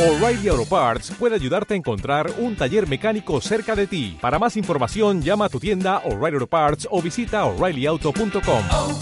[0.00, 4.16] O'Reilly Auto Parts puede ayudarte a encontrar un taller mecánico cerca de ti.
[4.18, 8.64] Para más información, llama a tu tienda O'Reilly Auto Parts o visita oreillyauto.com.
[8.70, 8.98] oh,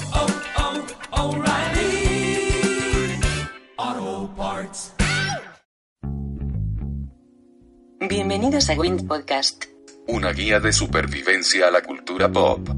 [3.76, 4.92] oh, Parts.
[8.00, 9.66] Bienvenidos a Wind Podcast.
[10.08, 12.68] Una guía de supervivencia a la cultura pop.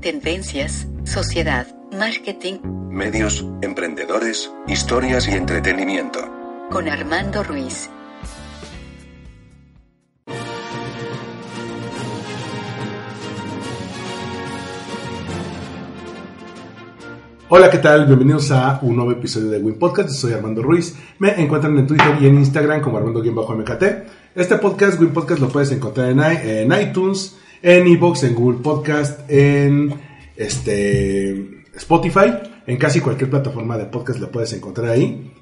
[0.00, 2.58] Tendencias, sociedad, marketing,
[2.90, 6.37] Medios, emprendedores, historias y entretenimiento.
[6.70, 7.88] Con Armando Ruiz.
[17.50, 18.06] Hola, ¿qué tal?
[18.06, 20.10] Bienvenidos a un nuevo episodio de Win Podcast.
[20.10, 20.94] Soy Armando Ruiz.
[21.18, 23.82] Me encuentran en Twitter y en Instagram como Armando-MKT.
[24.34, 29.94] Este podcast, Win Podcast, lo puedes encontrar en iTunes, en iBox, en Google Podcast, en
[30.36, 32.34] este, Spotify,
[32.66, 35.32] en casi cualquier plataforma de podcast lo puedes encontrar ahí.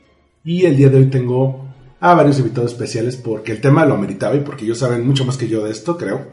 [0.46, 1.66] Y el día de hoy tengo
[1.98, 5.36] a varios invitados especiales porque el tema lo ameritaba y porque ellos saben mucho más
[5.36, 6.24] que yo de esto, creo.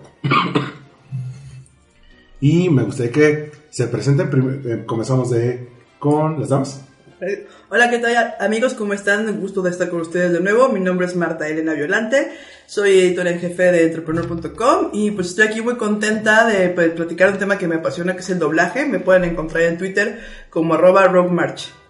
[2.40, 4.30] Y me gustaría que se presenten.
[4.66, 6.86] Eh, comenzamos de con las damas.
[7.22, 8.76] Eh, Hola, ¿qué tal amigos?
[8.76, 9.28] ¿Cómo están?
[9.28, 10.70] Un gusto de estar con ustedes de nuevo.
[10.70, 12.34] Mi nombre es Marta Elena Violante,
[12.68, 17.32] soy editora en jefe de entrepreneur.com y pues estoy aquí muy contenta de pues, platicar
[17.32, 18.86] un tema que me apasiona, que es el doblaje.
[18.86, 20.20] Me pueden encontrar en Twitter
[20.52, 21.83] como arroba roguemarch.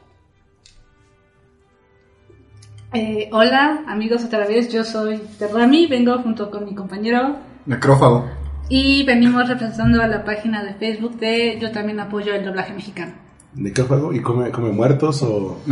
[2.94, 8.30] Eh, hola amigos otra vez, yo soy Terrami, vengo junto con mi compañero Necrófago.
[8.70, 13.14] y venimos representando a la página de Facebook de Yo también apoyo el doblaje mexicano.
[13.54, 14.14] ¿De qué juego?
[14.14, 15.60] ¿Y come, come muertos o...?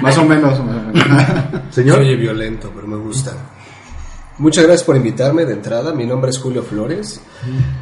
[0.00, 1.04] Más o menos, más o menos.
[1.70, 1.96] Señor.
[1.96, 3.32] Soy violento, pero me gusta.
[4.38, 5.94] Muchas gracias por invitarme de entrada.
[5.94, 7.22] Mi nombre es Julio Flores.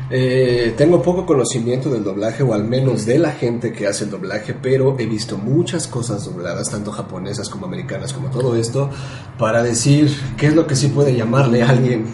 [0.09, 4.11] Eh, tengo poco conocimiento del doblaje, o al menos de la gente que hace el
[4.11, 8.89] doblaje, pero he visto muchas cosas dobladas, tanto japonesas como americanas, como todo esto,
[9.37, 12.07] para decir qué es lo que sí puede llamarle a alguien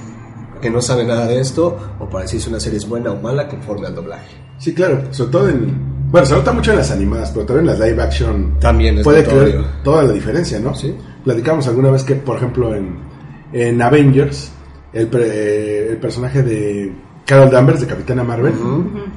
[0.62, 3.20] que no sabe nada de esto, o para decir si una serie es buena o
[3.20, 4.36] mala conforme al doblaje.
[4.56, 5.02] Sí, claro.
[5.11, 5.90] Sobre todo en...
[6.11, 8.58] Bueno, se nota mucho en las animadas, pero también en las live action...
[8.58, 9.42] También es Puede notorio.
[9.42, 10.74] creer toda la diferencia, ¿no?
[10.74, 10.95] Sí.
[11.24, 13.10] Platicamos alguna vez que, por ejemplo, en,
[13.52, 14.52] en Avengers,
[14.92, 16.92] el, pre- el personaje de
[17.27, 18.55] Carol Danvers, de Capitana Marvel,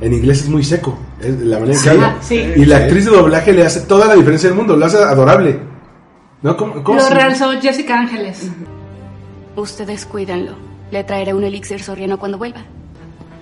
[0.01, 0.97] en inglés es muy seco.
[1.19, 2.15] Es la manera en que habla.
[2.17, 2.43] Ah, sí.
[2.55, 5.59] Y la actriz de doblaje le hace toda la diferencia del mundo, lo hace adorable.
[6.41, 6.57] ¿No?
[6.57, 8.49] ¿Cómo, cómo Lo realzó Jessica Ángeles.
[9.55, 10.53] Ustedes cuídenlo.
[10.91, 12.61] Le traeré un elixir soriano cuando vuelva.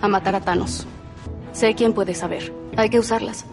[0.02, 0.86] A matar a Thanos.
[1.52, 2.54] Sé quién puede saber.
[2.78, 3.46] Hay que usarlas.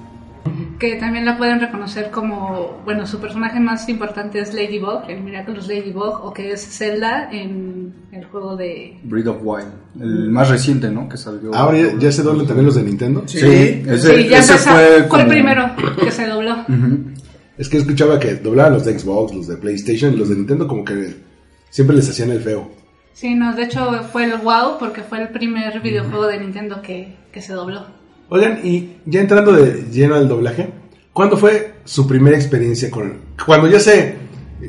[0.79, 5.67] Que también la pueden reconocer como, bueno, su personaje más importante es Ladybug, el Miraculous
[5.67, 8.99] Ladybug, o que es Zelda en el juego de...
[9.03, 9.69] Breath of Wild.
[10.01, 11.09] El más reciente, ¿no?
[11.09, 11.55] Que salió.
[11.55, 13.23] Ahora ya, ya se doblan también los de Nintendo.
[13.27, 16.57] Sí, ese, sí, ya ese empezó- fue, fue, como- el primero que se dobló.
[17.59, 20.69] Es que escuchaba que doblaban los de Xbox, los de PlayStation y los de Nintendo
[20.69, 21.17] como que
[21.71, 22.71] siempre les hacían el feo.
[23.15, 27.17] Sí, no, de hecho fue el WoW porque fue el primer videojuego de Nintendo que,
[27.33, 27.85] que se dobló.
[28.31, 30.69] Oigan, y ya entrando de lleno al doblaje,
[31.13, 33.15] ¿cuándo fue su primera experiencia con...
[33.45, 34.17] Cuando ya se...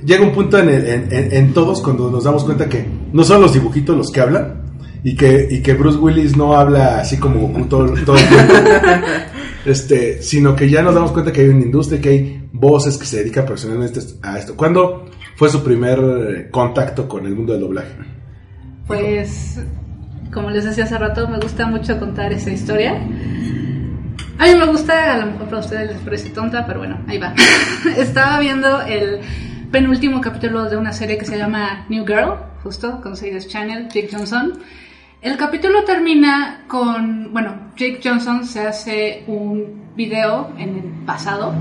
[0.06, 3.24] Llega un punto en, el- en, en- en todos cuando nos damos cuenta que no
[3.24, 4.62] son los dibujitos los que hablan
[5.04, 8.54] y que, y que Bruce Willis no habla así como Goku todo, todo el tiempo,
[9.66, 13.06] este, sino que ya nos damos cuenta que hay una industria, que hay voces que
[13.08, 14.56] se dedican profesionalmente a esto.
[14.56, 15.06] ¿Cuándo
[15.36, 17.94] fue su primer contacto con el mundo del doblaje?
[18.86, 19.60] Pues,
[20.34, 22.94] como les decía hace rato, me gusta mucho contar esa historia.
[24.38, 27.18] A mí me gusta, a lo mejor para ustedes les parece tonta, pero bueno, ahí
[27.18, 27.34] va.
[27.98, 29.20] Estaba viendo el
[29.72, 34.10] penúltimo capítulo de una serie que se llama New Girl, justo, con Sirius Channel, Jake
[34.12, 34.60] Johnson.
[35.22, 41.54] El capítulo termina con, bueno, Jake Johnson se hace un video en el pasado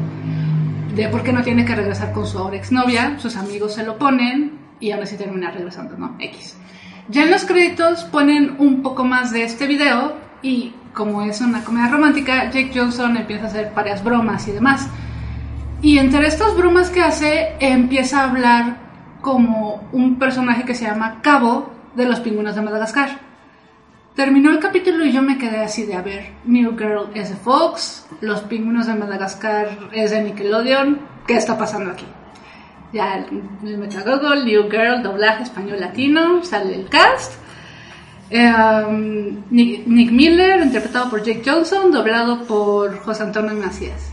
[0.95, 3.99] de por qué no tiene que regresar con su ahora exnovia, sus amigos se lo
[3.99, 6.17] ponen y ahora sí termina regresando, ¿no?
[6.21, 6.57] X.
[7.11, 11.65] Ya en los créditos ponen un poco más de este video y como es una
[11.65, 14.89] comedia romántica, Jake Johnson empieza a hacer varias bromas y demás.
[15.81, 18.77] Y entre estas bromas que hace, empieza a hablar
[19.23, 23.21] como un personaje que se llama Cabo de los pingüinos de Madagascar.
[24.15, 27.37] Terminó el capítulo y yo me quedé así de, a ver, New Girl es de
[27.37, 32.05] Fox, Los Pingüinos de Madagascar es de Nickelodeon, ¿qué está pasando aquí?
[32.93, 33.27] Ya
[33.63, 37.35] me metí a Google, New Girl, doblaje español latino, sale el cast.
[38.31, 38.51] Eh,
[38.87, 44.11] um, Nick, Nick Miller, interpretado por Jake Johnson, doblado por José Antonio Macías.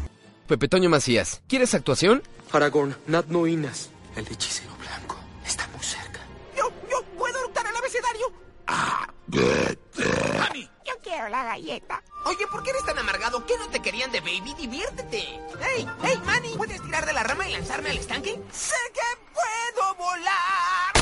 [0.47, 2.21] Pepe Toño Macías, ¿quieres actuación?
[2.51, 3.89] Aragorn, Nat Noinas.
[4.15, 6.19] El hechicero blanco está muy cerca.
[6.55, 8.31] Yo, yo puedo eructar el abecedario.
[10.39, 10.74] Mami, yo
[11.05, 12.03] quiero la galleta.
[12.25, 13.45] Oye, ¿por qué eres tan amargado?
[13.45, 14.55] ¿Qué no te querían de baby?
[14.57, 15.39] Diviértete.
[15.61, 16.49] ¡Hey, hey, Manny!
[16.57, 18.41] ¿Puedes tirar de la rama y lanzarme al estanque?
[18.51, 19.01] ¡Sé que
[19.33, 20.93] puedo volar!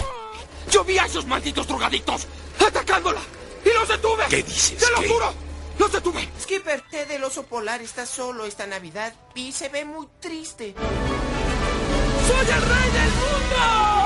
[0.69, 2.27] Yo vi a esos malditos drogadictos
[2.59, 3.21] atacándola
[3.63, 4.25] y los detuve.
[4.29, 4.77] ¿Qué dices?
[4.77, 5.07] ¡Te lo ¿Qué?
[5.07, 5.33] juro!
[5.79, 6.29] ¡Los detuve!
[6.41, 10.75] Skipper, Ted el oso polar está solo esta Navidad y se ve muy triste.
[12.27, 14.02] ¡Soy el rey del mundo!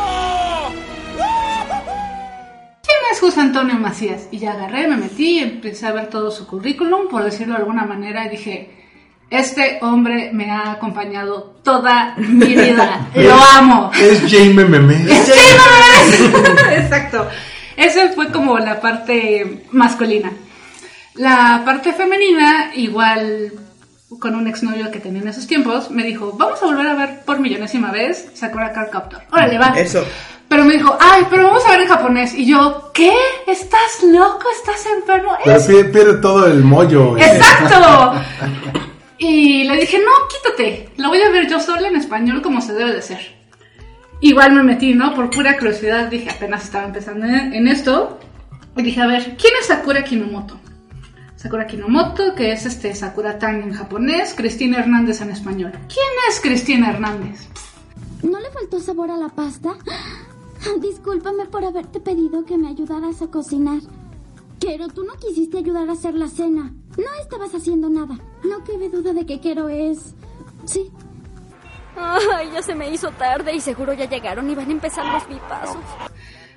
[3.11, 4.27] Es José Antonio Macías?
[4.31, 7.85] Y ya agarré, me metí, empecé a ver todo su currículum, por decirlo de alguna
[7.85, 8.77] manera, y dije,
[9.29, 13.07] este hombre me ha acompañado toda mi vida.
[13.15, 13.91] Lo amo.
[13.99, 14.95] Es Jaime Meme.
[15.07, 16.75] ¡Es Jaime!
[16.77, 17.27] Exacto.
[17.75, 20.31] Esa fue como la parte masculina.
[21.15, 23.51] La parte femenina, igual
[24.19, 27.21] con un exnovio que tenía en esos tiempos, me dijo, vamos a volver a ver
[27.25, 29.21] por millonésima vez Sakura Card Captor.
[29.31, 29.73] Órale, va.
[29.77, 30.05] Eso.
[30.47, 32.33] Pero me dijo, ay, pero vamos a ver en japonés.
[32.33, 33.13] Y yo, ¿qué?
[33.45, 34.45] ¿Estás loco?
[34.55, 35.37] ¿Estás enfermo?
[35.43, 37.17] Pero Es pierde, pierde todo el mollo.
[37.17, 38.13] ¡Exacto!
[39.19, 40.89] Y le dije, no, quítate.
[40.97, 43.35] Lo voy a ver yo sola en español como se debe de ser.
[44.21, 45.15] Igual me metí, ¿no?
[45.15, 48.19] Por pura curiosidad, dije, apenas estaba empezando en, en esto.
[48.75, 50.59] Y dije, a ver, ¿quién es Sakura Kinomoto?
[51.37, 55.71] Sakura Kinomoto, que es este Sakura Tang en japonés, Cristina Hernández en español.
[55.71, 57.47] ¿Quién es Cristina Hernández?
[58.23, 59.75] ¿No le faltó sabor a la pasta?
[60.81, 63.81] Discúlpame por haberte pedido que me ayudaras a cocinar.
[64.59, 66.73] Pero tú no quisiste ayudar a hacer la cena.
[66.97, 68.17] No estabas haciendo nada.
[68.43, 70.15] No cabe duda de que quiero es...
[70.65, 70.91] Sí.
[71.95, 75.27] Ay, ya se me hizo tarde y seguro ya llegaron y van a empezar los
[75.29, 75.77] bipazos.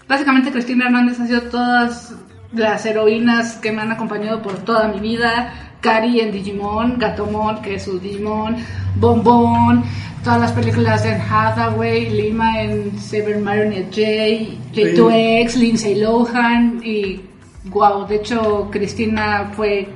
[0.09, 2.15] Básicamente Cristina Hernández ha sido todas
[2.53, 5.53] las heroínas que me han acompañado por toda mi vida.
[5.81, 8.57] Cari en Digimon, Gatomon, que es su Digimon,
[8.97, 9.83] Bombón,
[10.23, 17.23] todas las películas de Anne Hathaway, Lima en Saber Marionette J, J2X, Lindsay Lohan y
[17.65, 19.89] wow, de hecho Cristina fue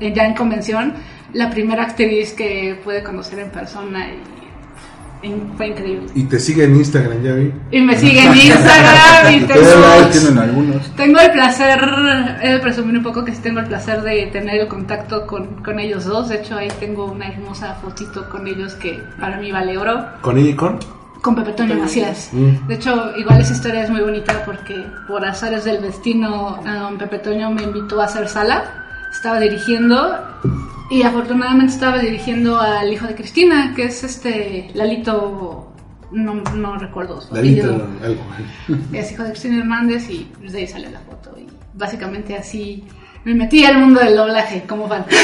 [0.00, 0.94] ya en convención
[1.34, 4.41] la primera actriz que pude conocer en persona y
[5.56, 6.06] fue increíble.
[6.14, 7.52] Y te sigue en Instagram, ya vi.
[7.70, 10.96] Y me sigue en Instagram y tengo, tienen algunos.
[10.96, 11.80] tengo el placer,
[12.42, 15.62] he de presumir un poco que sí tengo el placer de tener el contacto con,
[15.62, 16.28] con ellos dos.
[16.28, 20.04] De hecho, ahí tengo una hermosa fotito con ellos que para mí vale oro.
[20.20, 20.78] ¿Con ella y con?
[21.20, 22.30] Con Pepe Toño Macías.
[22.32, 22.66] Mm.
[22.66, 27.20] De hecho, igual esa historia es muy bonita porque por azares del destino, um, Pepe
[27.20, 28.64] Toño me invitó a hacer sala.
[29.12, 30.18] Estaba dirigiendo
[30.92, 35.72] y afortunadamente estaba dirigiendo al hijo de Cristina, que es este Lalito,
[36.10, 37.88] no, no recuerdo su Lalito, apellido.
[38.02, 38.22] algo.
[38.92, 41.34] Es hijo de Cristina Hernández y pues, de ahí salió la foto.
[41.38, 42.84] Y básicamente así
[43.24, 45.06] me metí al mundo del doblaje como fan.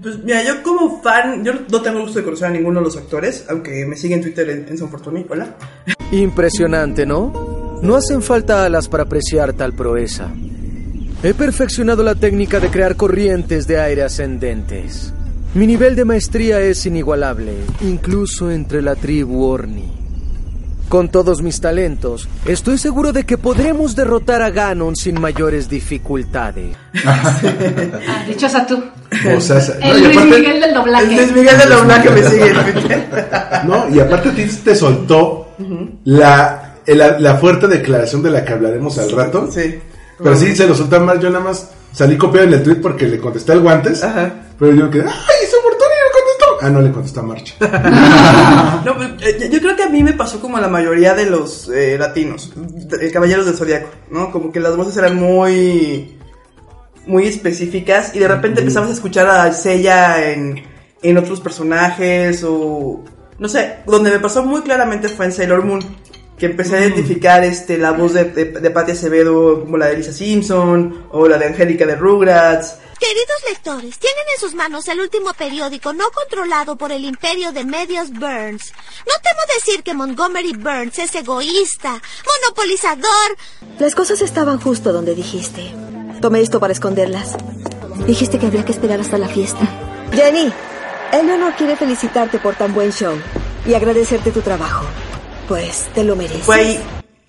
[0.00, 2.96] Pues mira, yo como fan, yo no tengo gusto de conocer a ninguno de los
[2.96, 5.26] actores, aunque me sigue en Twitter en, en San Fortuny.
[5.28, 5.56] Hola.
[6.12, 7.32] Impresionante, ¿no?
[7.82, 10.30] No hacen falta alas para apreciar tal proeza.
[11.22, 15.12] He perfeccionado la técnica de crear corrientes de aire ascendentes.
[15.54, 19.92] Mi nivel de maestría es inigualable, incluso entre la tribu Orni.
[20.88, 26.76] Con todos mis talentos, estoy seguro de que podremos derrotar a Ganon sin mayores dificultades.
[27.04, 28.82] Ah, dichosa tú.
[29.36, 31.04] O sea, no, El y Luis aparte- Miguel del doblaje.
[31.06, 32.52] El Luis Miguel del doblaje me sigue.
[33.66, 35.48] No, y aparte a ti te soltó
[36.04, 39.50] la, la, la fuerte declaración de la que hablaremos al rato.
[39.50, 39.78] Sí.
[40.22, 41.20] Pero sí, se lo soltó más.
[41.20, 44.04] Yo nada más salí copiado en el tweet porque le contesté al guantes.
[44.58, 46.58] Pero yo quedé, ¡ay, San Fortuny le contestó!
[46.60, 47.54] Ah, no, le contestó a Marcha.
[48.84, 51.26] No, pues, eh, yo creo que a mí me pasó como a la mayoría de
[51.26, 52.52] los eh, latinos,
[53.00, 54.30] eh, caballeros del zodiaco, ¿no?
[54.30, 56.16] Como que las voces eran muy
[57.06, 60.62] muy específicas y de repente empezamos a escuchar a Seiya en,
[61.02, 63.02] en otros personajes o
[63.38, 65.80] no sé, donde me pasó muy claramente fue en Sailor Moon,
[66.38, 69.96] que empecé a identificar este la voz de, de, de Patti Acevedo como la de
[69.96, 72.76] Lisa Simpson o la de Angélica de Rugrats.
[72.98, 77.64] Queridos lectores, tienen en sus manos el último periódico no controlado por el imperio de
[77.64, 78.72] medios Burns.
[79.06, 82.02] No temo decir que Montgomery Burns es egoísta,
[82.42, 83.36] monopolizador.
[83.78, 85.72] Las cosas estaban justo donde dijiste.
[86.20, 87.36] Tomé esto para esconderlas.
[88.06, 89.64] Dijiste que había que esperar hasta la fiesta.
[90.12, 90.52] Jenny,
[91.12, 93.16] Eleanor quiere felicitarte por tan buen show
[93.64, 94.84] y agradecerte tu trabajo.
[95.48, 96.42] Pues te lo mereces.
[96.44, 96.80] Fue ahí.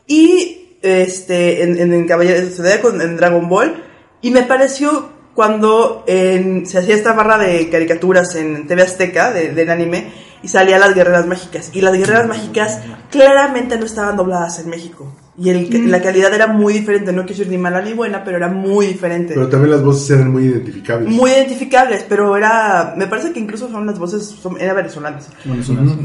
[0.07, 3.83] Y este, en, en, en Caballeros del Zodiaco, en, en Dragon Ball.
[4.21, 9.53] Y me pareció cuando en- se hacía esta barra de caricaturas en TV Azteca, de-
[9.53, 10.11] del anime,
[10.43, 11.69] y salían las guerreras mágicas.
[11.73, 12.79] Y las guerreras mágicas
[13.11, 15.13] claramente no estaban dobladas en México.
[15.37, 18.35] Y el, la calidad era muy diferente, no quiero decir ni mala ni buena, pero
[18.35, 19.33] era muy diferente.
[19.35, 21.09] Pero también las voces eran muy identificables.
[21.09, 22.93] Muy identificables, pero era.
[22.97, 24.23] Me parece que incluso son las voces.
[24.25, 25.29] Son, eran venezolanas.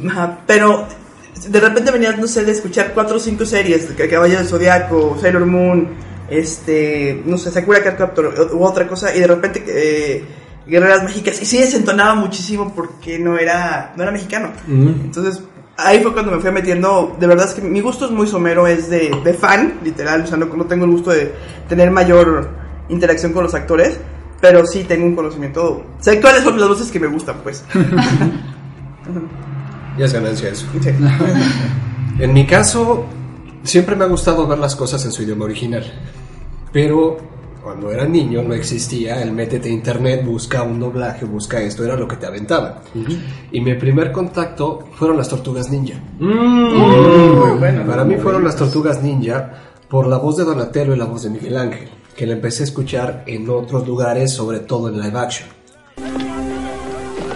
[0.08, 0.86] Ajá, pero
[1.48, 5.16] de repente venías, no sé, de escuchar cuatro o cinco series, de Caballero del Zodiaco,
[5.20, 5.88] Sailor Moon,
[6.28, 10.24] este, no sé, Sakura Card Captor u otra cosa, y de repente eh,
[10.66, 14.50] Guerreras Mágicas, y sí desentonaba muchísimo porque no era, no era mexicano.
[14.68, 15.42] Entonces,
[15.76, 18.66] ahí fue cuando me fui metiendo, de verdad es que mi gusto es muy somero,
[18.66, 21.34] es de, de fan, literal, o sea, no, no tengo el gusto de
[21.68, 22.48] tener mayor
[22.88, 23.98] interacción con los actores,
[24.40, 27.64] pero sí tengo un conocimiento, sé cuáles son las voces que me gustan, pues.
[29.98, 30.66] Ya es ganancia eso.
[32.16, 33.06] En mi caso,
[33.64, 35.84] siempre me ha gustado ver las cosas en su idioma original.
[36.72, 37.16] Pero
[37.64, 41.96] cuando era niño no existía el métete a internet, busca un doblaje, busca esto, era
[41.96, 42.82] lo que te aventaba.
[43.50, 45.98] Y mi primer contacto fueron las tortugas ninja.
[46.20, 47.86] Muy bueno.
[47.86, 49.50] Para mí fueron las tortugas ninja
[49.88, 52.66] por la voz de Donatello y la voz de Miguel Ángel, que la empecé a
[52.66, 55.48] escuchar en otros lugares, sobre todo en live action.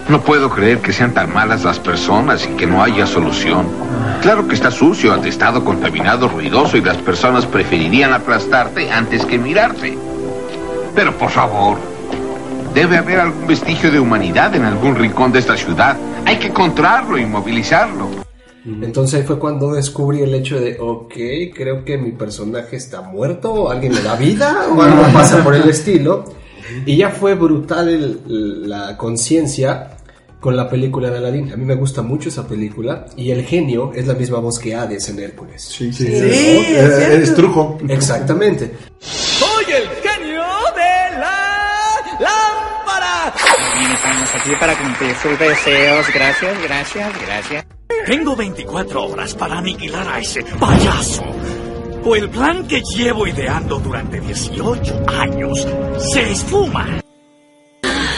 [0.09, 3.67] No puedo creer que sean tan malas las personas y que no haya solución.
[4.21, 9.95] Claro que está sucio, atestado, contaminado, ruidoso y las personas preferirían aplastarte antes que mirarte.
[10.95, 11.77] Pero por favor,
[12.73, 15.95] debe haber algún vestigio de humanidad en algún rincón de esta ciudad.
[16.25, 18.09] Hay que encontrarlo y movilizarlo.
[18.65, 21.13] Entonces ahí fue cuando descubrí el hecho de, ok,
[21.55, 25.55] creo que mi personaje está muerto, o alguien le da vida, o algo pasa por
[25.55, 26.25] el estilo.
[26.85, 29.91] Y ya fue brutal el- la conciencia
[30.39, 31.51] con la película de Aladdin.
[31.51, 34.75] A mí me gusta mucho esa película y el genio es la misma voz que
[34.75, 35.61] Hades en Hércules.
[35.61, 37.13] Sí, sí, es cierto.
[37.13, 37.77] Eres trujo.
[37.87, 38.71] Exactamente.
[38.99, 40.43] ¡Soy el genio
[40.75, 43.33] de la lámpara!
[43.93, 46.05] Estamos aquí para cumplir sus deseos.
[46.13, 47.65] Gracias, gracias, gracias.
[48.05, 51.23] Tengo 24 horas para aniquilar a ese payaso.
[52.05, 55.67] O el plan que llevo ideando durante 18 años
[55.97, 57.01] se esfuma.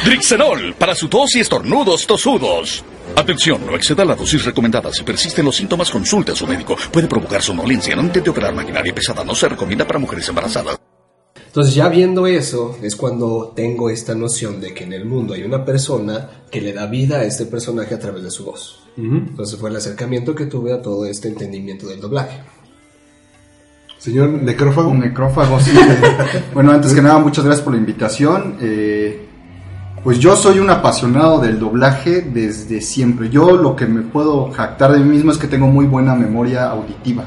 [0.03, 2.83] Drixenol para su tos y estornudos tosudos.
[3.15, 4.91] Atención, no exceda la dosis recomendada.
[4.91, 6.75] Si persisten los síntomas, consulte a su médico.
[6.91, 7.95] Puede provocar somnolencia.
[7.95, 9.23] No intente operar maquinaria pesada.
[9.23, 10.79] No se recomienda para mujeres embarazadas.
[11.45, 15.43] Entonces ya viendo eso es cuando tengo esta noción de que en el mundo hay
[15.43, 18.79] una persona que le da vida a este personaje a través de su voz.
[18.97, 22.39] Entonces fue el acercamiento que tuve a todo este entendimiento del doblaje.
[23.99, 24.89] Señor necrófago.
[24.89, 25.71] Un necrófago, sí.
[26.55, 28.57] bueno, antes que nada, muchas gracias por la invitación.
[28.61, 29.27] Eh,
[30.03, 33.29] pues yo soy un apasionado del doblaje desde siempre.
[33.29, 36.69] Yo lo que me puedo jactar de mí mismo es que tengo muy buena memoria
[36.69, 37.23] auditiva.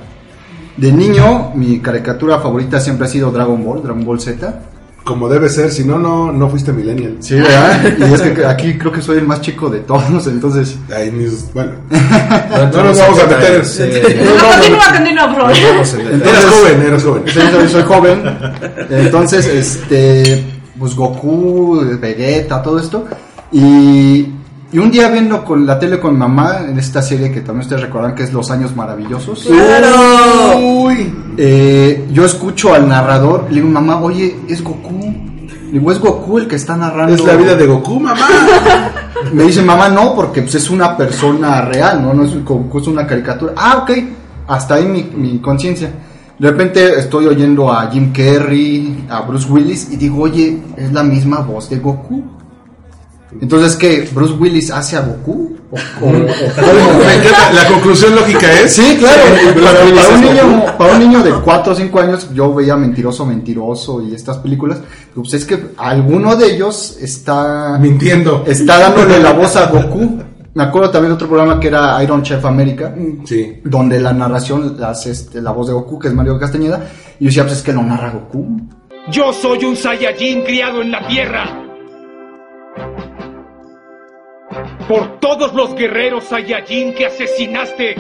[0.77, 4.61] De niño, mi caricatura favorita siempre ha sido Dragon Ball, Dragon Ball Z.
[5.05, 7.19] Como debe ser, si no, no, no fuiste millennial.
[7.21, 7.95] Sí, ¿verdad?
[7.99, 10.79] Y es que aquí creo que soy el más chico de todos, entonces...
[10.97, 11.73] Ay, mis- bueno.
[12.73, 13.65] no nos vamos a meter.
[13.67, 13.83] Sí.
[13.83, 15.57] No, continúa, continúa, por favor.
[15.57, 17.23] Eras joven, eras joven.
[17.27, 18.23] Sí, soy, soy joven.
[18.91, 23.05] Entonces, este, pues Goku, Vegeta, todo esto.
[23.53, 24.27] Y,
[24.73, 27.83] y un día viendo con la tele con mamá, en esta serie que también ustedes
[27.83, 29.45] recordarán que es Los Años Maravillosos.
[29.45, 30.59] ¡Claro!
[30.59, 31.15] Uy.
[31.37, 35.15] Eh, yo escucho al narrador, le digo, mamá, oye, es Goku.
[35.67, 37.15] Le digo, es Goku el que está narrando.
[37.15, 38.27] Es la vida de Goku, mamá.
[39.33, 42.13] Me dice, mamá, no, porque pues, es una persona real, ¿no?
[42.13, 43.53] No es, Goku, es una caricatura.
[43.57, 43.93] Ah, ok.
[44.49, 45.91] Hasta ahí mi, mi conciencia.
[46.39, 51.03] De repente estoy oyendo a Jim Carrey, a Bruce Willis, y digo, oye, es la
[51.03, 52.25] misma voz de Goku.
[53.41, 54.09] Entonces, ¿qué?
[54.13, 55.57] ¿Bruce Willis hace a Goku?
[57.53, 58.73] La conclusión lógica es.
[58.73, 59.23] Sí, claro.
[59.63, 64.03] Para, un niño, para un niño de 4 o 5 años, yo veía Mentiroso, Mentiroso
[64.03, 64.79] y estas películas.
[65.15, 68.45] Pues es que alguno de ellos está mintiendo.
[68.47, 70.23] Está dándole la voz a Goku.
[70.55, 72.95] Me acuerdo también de otro programa que era Iron Chef América,
[73.25, 73.61] Sí.
[73.65, 76.81] donde la narración la hace este, la voz de Goku, que es Mario Castañeda.
[77.19, 78.61] Y yo decía, pues es que lo narra Goku.
[79.11, 81.45] Yo soy un Saiyajin criado en la tierra.
[84.89, 87.97] Por todos los guerreros Saiyajin que asesinaste.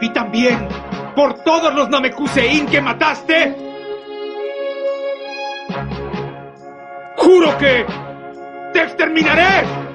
[0.00, 0.66] Y también
[1.14, 3.54] por todos los Namekusein que mataste.
[7.16, 7.86] Juro que
[8.72, 9.89] te exterminaré.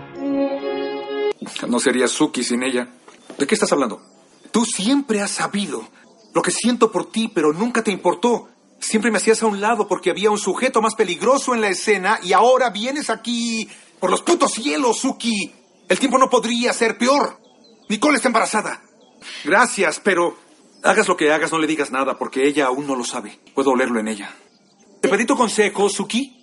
[1.68, 2.90] No sería Suki sin ella.
[3.38, 4.02] ¿De qué estás hablando?
[4.52, 5.88] Tú siempre has sabido
[6.34, 8.50] lo que siento por ti, pero nunca te importó.
[8.80, 12.20] Siempre me hacías a un lado porque había un sujeto más peligroso en la escena
[12.22, 15.54] y ahora vienes aquí por los putos cielos, Suki.
[15.88, 17.40] El tiempo no podría ser peor.
[17.90, 18.82] Nicole está embarazada.
[19.44, 20.38] Gracias, pero
[20.84, 23.40] hagas lo que hagas, no le digas nada porque ella aún no lo sabe.
[23.54, 24.36] Puedo olerlo en ella.
[25.02, 26.35] ¿Te pedí tu consejo, Suki?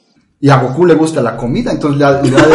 [0.44, 2.54] Y a Goku le gusta la comida, entonces le ha, le ha de,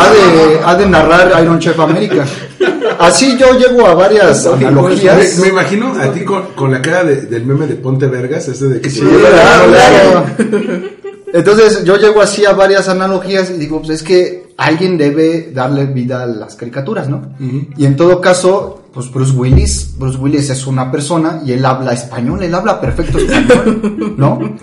[0.00, 2.24] ha de- ha de narrar Iron Chef América.
[2.98, 5.36] Así yo llego a varias analogías.
[5.36, 8.48] Me, me imagino a ti con, con la cara de- del meme de Ponte Vergas,
[8.48, 10.24] ese de que Sí, claro.
[11.32, 15.86] Entonces yo llego así a varias analogías y digo, pues es que alguien debe darle
[15.86, 17.22] vida a las caricaturas, ¿no?
[17.76, 21.92] Y en todo caso, pues Bruce Willis, Bruce Willis es una persona y él habla
[21.92, 24.38] español, él habla perfecto español, ¿no?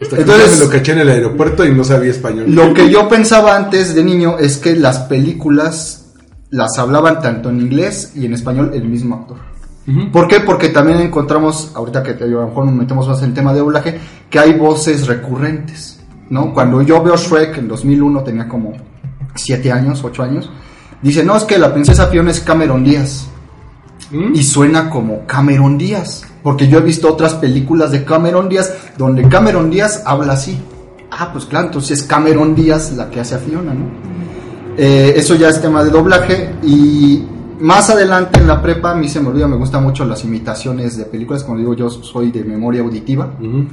[0.00, 2.46] Entonces- me lo caché en el aeropuerto y no sabía español.
[2.48, 6.06] Lo que yo pensaba antes de niño es que las películas
[6.50, 9.38] las hablaban tanto en inglés y en español el mismo actor.
[10.12, 10.40] ¿Por qué?
[10.40, 13.52] Porque también encontramos, ahorita que te, a lo mejor nos metemos más en el tema
[13.54, 13.98] de doblaje,
[14.28, 15.98] que hay voces recurrentes,
[16.28, 16.52] ¿no?
[16.52, 18.74] Cuando yo veo Shrek en 2001, tenía como
[19.38, 20.50] 7 años, 8 años,
[21.02, 23.28] dice, no, es que la princesa Fiona es Cameron Díaz.
[24.32, 29.28] Y suena como Cameron Díaz, porque yo he visto otras películas de Cameron Díaz donde
[29.28, 30.58] Cameron Díaz habla así.
[31.10, 33.84] Ah, pues claro, entonces es Cameron Díaz la que hace a Fiona, ¿no?
[34.78, 37.22] Eh, eso ya es tema de doblaje y
[37.60, 40.96] más adelante en la prepa a mí se me olvida, me gustan mucho las imitaciones
[40.96, 43.34] de películas, como digo yo soy de memoria auditiva.
[43.40, 43.66] Y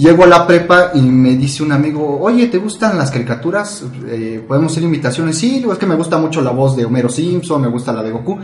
[0.00, 3.84] llego a la prepa y me dice un amigo, oye, ¿te gustan las caricaturas?
[4.08, 5.36] Eh, ¿Podemos hacer imitaciones?
[5.38, 8.10] Sí, es que me gusta mucho la voz de Homero Simpson, me gusta la de
[8.10, 8.38] Goku.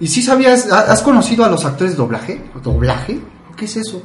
[0.00, 2.40] ¿Y si sabías, ha- has conocido a los actores de doblaje?
[2.62, 3.20] ¿Doblaje?
[3.56, 4.02] ¿Qué es eso?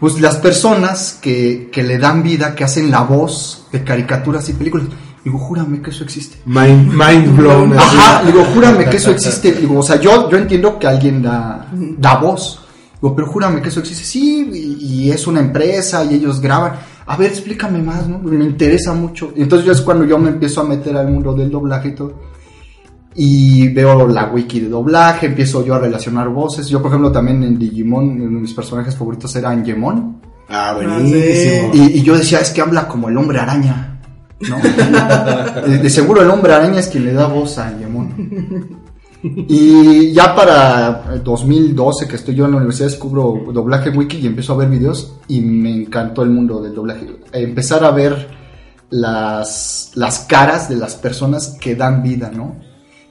[0.00, 4.52] Pues las personas que, que le dan vida, que hacen la voz de caricaturas y
[4.54, 4.86] películas.
[5.24, 6.38] Digo, júrame que eso existe.
[6.46, 7.78] Mind, mind blown.
[7.78, 9.52] Ajá, digo, júrame que eso existe.
[9.52, 12.61] Digo, o sea, yo, yo entiendo que alguien da, da voz.
[13.02, 14.04] Digo, pero júrame que eso existe.
[14.04, 16.74] Sí, y, y es una empresa y ellos graban.
[17.04, 18.20] A ver, explícame más, ¿no?
[18.20, 19.32] Me interesa mucho.
[19.34, 21.94] Y entonces yo es cuando yo me empiezo a meter al mundo del doblaje y
[21.96, 22.14] todo.
[23.16, 26.68] Y veo la wiki de doblaje, empiezo yo a relacionar voces.
[26.68, 30.20] Yo, por ejemplo, también en Digimon, uno de mis personajes favoritos era Angemon.
[30.48, 31.70] Ah, buenísimo.
[31.74, 34.00] Y, y yo decía, es que habla como el hombre araña.
[34.48, 34.60] ¿no?
[35.66, 38.80] de, de seguro el hombre araña es quien le da voz a Angemon.
[39.22, 44.26] Y ya para el 2012 que estoy yo en la universidad descubro doblaje wiki y
[44.26, 47.06] empiezo a ver videos y me encantó el mundo del doblaje.
[47.32, 48.28] Empezar a ver
[48.90, 52.56] las, las caras de las personas que dan vida, ¿no?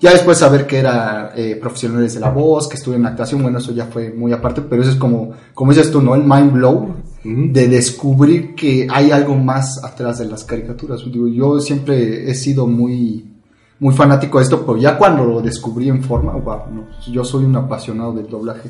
[0.01, 3.59] Ya después saber que era eh, profesionales de la voz, que estuve en actuación, bueno,
[3.59, 6.15] eso ya fue muy aparte, pero eso es como, como dices tú, ¿no?
[6.15, 11.03] El mind blow de descubrir que hay algo más atrás de las caricaturas.
[11.05, 13.30] Digo, yo siempre he sido muy,
[13.81, 17.43] muy fanático de esto, pero ya cuando lo descubrí en forma, wow, no, yo soy
[17.43, 18.69] un apasionado del doblaje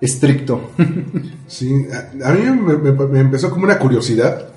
[0.00, 0.70] estricto.
[1.46, 4.48] Sí, a, a mí me, me- me empezó como una curiosidad.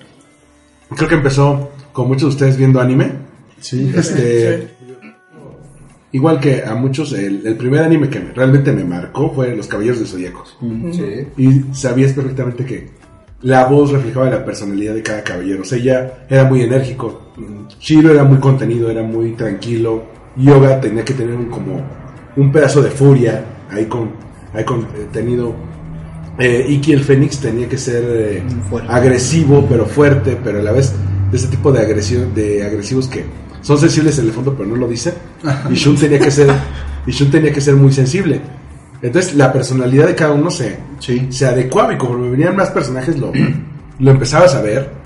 [0.95, 3.11] Creo que empezó con muchos de ustedes viendo anime.
[3.59, 3.91] Sí.
[3.93, 4.69] Este,
[6.13, 9.67] Igual que a muchos, el, el primer anime que me- realmente me marcó fue Los
[9.67, 10.57] Caballeros de Zodíacos.
[10.93, 11.27] Sí.
[11.37, 12.89] Y sabías perfectamente que
[13.41, 15.61] la voz reflejaba la personalidad de cada caballero.
[15.63, 17.23] O sea, ella era muy enérgico.
[17.79, 20.03] Shiro era muy contenido, era muy tranquilo.
[20.35, 21.81] Yoga tenía que tener un, como
[22.35, 24.11] un pedazo de furia ahí con,
[24.53, 25.55] ahí contenido.
[26.39, 28.43] Eh, Iki el Fénix tenía que ser eh,
[28.87, 30.93] agresivo, pero fuerte, pero a la vez
[31.31, 33.25] de ese tipo de, agresión, de agresivos que
[33.61, 35.13] son sensibles en el fondo, pero no lo dicen.
[35.69, 36.47] Y Shun tenía que ser,
[37.05, 38.39] y Shun tenía que ser muy sensible.
[39.01, 43.31] Entonces la personalidad de cada uno se, se adecuaba y como venían más personajes lo,
[43.99, 44.96] lo empezabas a ver.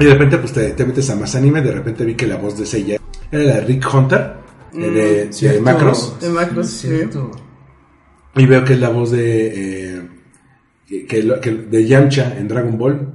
[0.00, 2.36] Y de repente pues te, te metes a más anime, de repente vi que la
[2.36, 2.98] voz de Seiya
[3.30, 4.34] era la de Rick Hunter,
[4.72, 4.90] eh, de,
[5.26, 5.62] de Cierto.
[5.62, 6.20] Macros.
[6.20, 6.88] De Macros, sí.
[8.36, 10.08] Y veo que es la voz de, eh,
[10.86, 13.12] que, que lo- que- de Yamcha en Dragon Ball.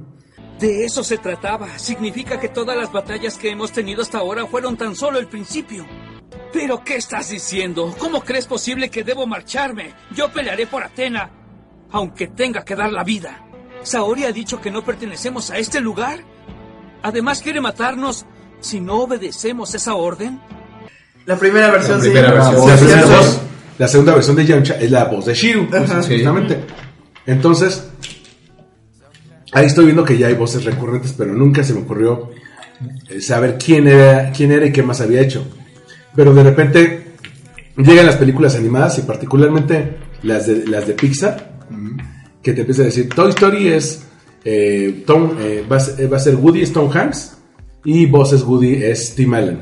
[0.60, 1.78] De eso se trataba.
[1.78, 5.84] Significa que todas las batallas que hemos tenido hasta ahora fueron tan solo el principio.
[6.52, 7.94] ¿Pero qué estás diciendo?
[7.98, 9.92] ¿Cómo crees posible que debo marcharme?
[10.14, 11.30] Yo pelearé por Atena,
[11.90, 13.42] aunque tenga que dar la vida.
[13.82, 16.20] ¿Saori ha dicho que no pertenecemos a este lugar?
[17.02, 18.24] Además quiere matarnos
[18.60, 20.40] si no obedecemos esa orden.
[21.26, 22.12] La primera versión, sí.
[22.12, 23.08] La, Sí, primera sí.
[23.12, 23.40] voz,
[23.78, 26.60] la segunda versión de Yamcha es la voz de Shiru, pues, justamente.
[27.26, 27.88] Entonces,
[29.52, 32.30] ahí estoy viendo que ya hay voces recurrentes, pero nunca se me ocurrió
[33.08, 35.44] eh, saber quién era, quién era y qué más había hecho.
[36.14, 37.06] Pero de repente
[37.76, 41.56] llegan las películas animadas y particularmente las de, las de Pixar,
[42.42, 44.05] que te empieza a decir, Toy Story es,
[44.48, 47.36] eh, Tom, eh, va, a ser, va a ser Woody es Tom Hanks
[47.84, 49.58] y Buzz es Woody es Tim Allen.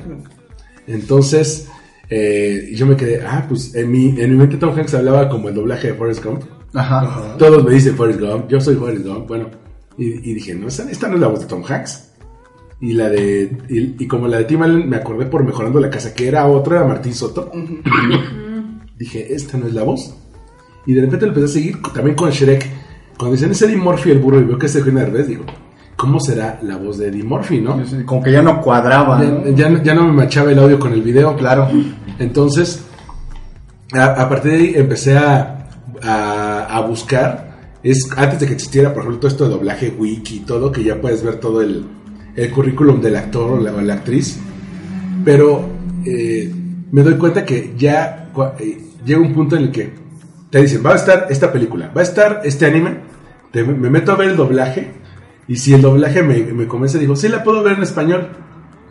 [0.86, 1.68] Entonces,
[2.10, 5.48] eh, yo me quedé, ah, pues en mi, en mi mente Tom Hanks hablaba como
[5.48, 6.42] el doblaje de Forrest Gump.
[6.74, 7.34] Ajá.
[7.38, 9.48] Todos me dicen Forrest Gump, yo soy Forrest Gump, bueno.
[9.96, 12.10] Y, y dije, no, esta, esta no es la voz de Tom Hanks.
[12.82, 15.88] Y la de, y, y como la de Tim Allen me acordé por Mejorando la
[15.88, 17.50] Casa, que era otra, era Martín Soto.
[18.98, 20.14] dije, esta no es la voz.
[20.84, 22.83] Y de repente lo empecé a seguir también con Shrek.
[23.18, 25.44] Cuando dicen es Eddie Murphy el burro y veo que es Eugenio Derbez, digo,
[25.96, 27.80] ¿cómo será la voz de Eddie Murphy, no?
[28.04, 29.22] Como que ya no cuadraba.
[29.22, 29.50] Ya, ¿no?
[29.56, 31.36] ya no- ya no me machaba el audio con el video.
[31.36, 31.68] Claro.
[32.18, 32.82] Entonces,
[33.92, 35.68] a, a partir de ahí empecé a,
[36.02, 37.54] a, a buscar.
[37.82, 40.82] Es antes de que existiera, por ejemplo, todo esto de doblaje wiki y todo, que
[40.82, 41.84] ya puedes ver todo el,
[42.34, 44.38] el currículum del actor o la, o la actriz.
[45.24, 45.68] Pero
[46.06, 46.50] eh,
[46.90, 49.92] me doy cuenta que ya eh, llega un punto en el que
[50.50, 52.98] te dicen, va a estar esta película, va a estar este anime,
[53.54, 54.90] te- me meto a ver el doblaje,
[55.48, 58.28] y si el doblaje me, me convence, digo, sí la puedo ver en español,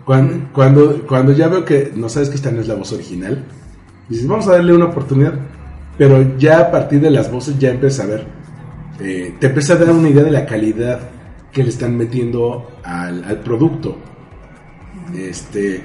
[0.06, 3.46] Cuando, cuando, cuando ya veo que no sabes que esta no es la voz original,
[4.10, 5.34] dices, vamos a darle una oportunidad.
[5.98, 8.26] Pero ya a partir de las voces ya empiezas a ver,
[9.00, 11.00] eh, te empieza a dar una idea de la calidad
[11.54, 13.96] que le están metiendo al, al producto.
[15.16, 15.84] Este,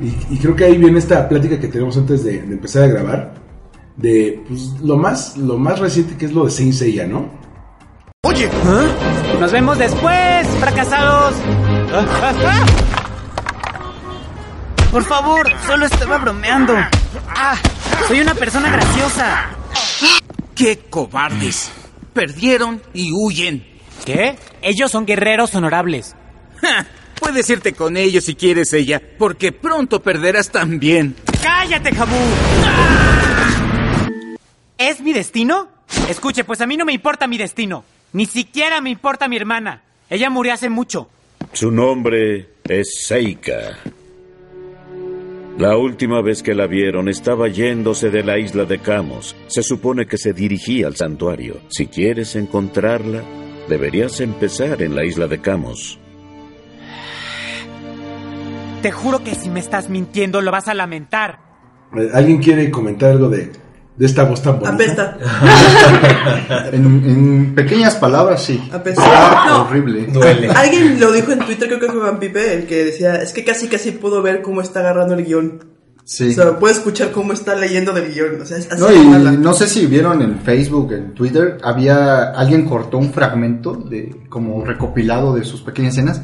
[0.00, 2.86] y, y creo que ahí viene esta plática que tenemos antes de, de empezar a
[2.88, 3.34] grabar,
[3.96, 7.26] de pues, lo, más, lo más reciente que es lo de Saint Seiya, ¿no?
[8.32, 8.48] Oye,
[9.38, 11.34] nos vemos después, fracasados.
[14.90, 16.74] Por favor, solo estaba bromeando.
[17.28, 17.56] Ah,
[18.08, 19.50] soy una persona graciosa.
[20.54, 21.70] ¡Qué cobardes!
[22.14, 23.66] Perdieron y huyen.
[24.06, 24.38] ¿Qué?
[24.62, 26.16] Ellos son guerreros honorables.
[26.62, 26.86] Ja,
[27.20, 31.16] puedes irte con ellos si quieres ella, porque pronto perderás también.
[31.42, 32.16] ¡Cállate, Jabu!
[34.78, 35.68] ¿Es mi destino?
[36.08, 37.84] Escuche, pues a mí no me importa mi destino.
[38.12, 39.82] Ni siquiera me importa mi hermana.
[40.10, 41.08] Ella murió hace mucho.
[41.52, 43.78] Su nombre es Seika.
[45.58, 49.36] La última vez que la vieron estaba yéndose de la isla de Camos.
[49.48, 51.60] Se supone que se dirigía al santuario.
[51.68, 53.22] Si quieres encontrarla,
[53.68, 55.98] deberías empezar en la isla de Camos.
[58.82, 61.38] Te juro que si me estás mintiendo lo vas a lamentar.
[61.96, 63.52] Eh, ¿Alguien quiere comentar algo de,
[63.96, 64.72] de esta voz tan bonita?
[64.74, 65.18] Apesta.
[66.72, 68.60] En, en pequeñas palabras, sí.
[68.72, 69.02] Apesta.
[69.04, 69.62] Está No.
[69.62, 70.06] horrible.
[70.56, 73.44] Alguien lo dijo en Twitter, creo que fue Van Pipe, el que decía, es que
[73.44, 75.64] casi casi puedo ver cómo está agarrando el guion.
[76.04, 76.30] Sí.
[76.30, 78.40] O sea, puedo escuchar cómo está leyendo del guion.
[78.40, 82.30] O sea, es así No, y no sé si vieron en Facebook, en Twitter, había
[82.32, 86.22] alguien cortó un fragmento de como recopilado de sus pequeñas escenas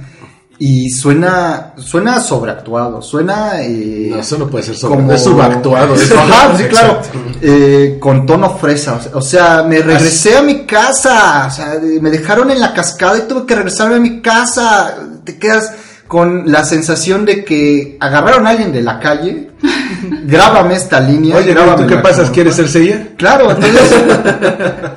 [0.61, 5.95] y suena suena sobreactuado, suena eh, No, eso no puede ser sobre- es subactuado.
[5.95, 7.01] Ajá, sí, claro.
[7.41, 11.75] Eh, con tono fresa, o sea, o sea, me regresé a mi casa, o sea,
[12.01, 14.97] me dejaron en la cascada y tuve que regresarme a mi casa.
[15.25, 15.73] Te quedas
[16.09, 19.51] con la sensación de que agarraron a alguien de la calle,
[20.25, 21.37] grábame esta línea.
[21.37, 22.23] Oye, ¿tú qué pasas?
[22.23, 23.09] como- ¿Quieres ser Seiya?
[23.17, 23.93] Claro, entonces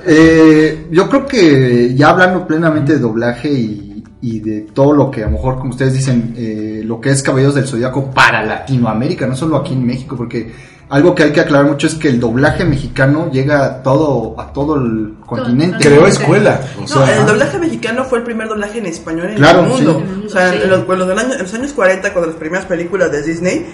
[0.07, 3.87] eh, yo creo que ya hablando plenamente de doblaje y,
[4.21, 7.23] y de todo lo que a lo mejor, como ustedes dicen, eh, lo que es
[7.23, 10.51] Caballeros del Zodiaco para Latinoamérica, no solo aquí en México, porque
[10.89, 14.51] algo que hay que aclarar mucho es que el doblaje mexicano llega a todo, a
[14.51, 15.77] todo el continente.
[15.79, 16.59] Creó escuela.
[16.77, 19.69] O No, sea, el doblaje mexicano fue el primer doblaje en español en Claro, el
[19.69, 20.03] mundo.
[20.05, 20.23] sí.
[20.27, 22.65] O sea, en, los, en los del año- en los años 40, cuando las primeras
[22.65, 23.65] películas de Disney,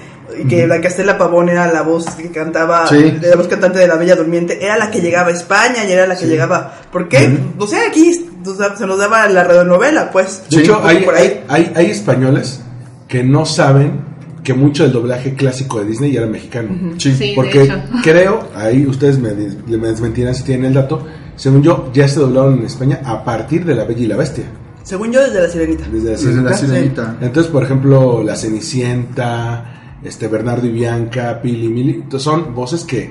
[0.49, 3.17] que la Castela Pavón era la voz que cantaba, Sí.
[3.21, 6.05] la voz cantante de La Bella Durmiente, era la que llegaba a España y era
[6.07, 6.73] la que llegaba.
[6.91, 7.37] ¿Por qué?
[7.57, 8.11] No sé, aquí
[8.45, 10.43] o sea, se nos daba la radionovela, pues.
[10.49, 12.61] de hecho, hay, por hay, hay, hay españoles
[13.07, 14.05] que no saben
[14.43, 16.69] que mucho del doblaje clásico de Disney ya era mexicano.
[16.73, 16.99] Ujú.
[16.99, 17.81] Sí, de Porque hecho.
[18.03, 22.59] creo, ahí ustedes me, me desmentirán si tienen el dato, según yo, ya se doblaron
[22.59, 24.45] en España a partir de La Bella y la Bestia.
[24.83, 25.83] Según yo, desde La Sirenita.
[25.91, 26.49] Desde la Desde Sirenita.
[26.49, 27.17] la Sirenita.
[27.19, 33.10] Entonces, por ejemplo, La Cenicienta, este Bernardo y Bianca, Pili, Mili, son voces que,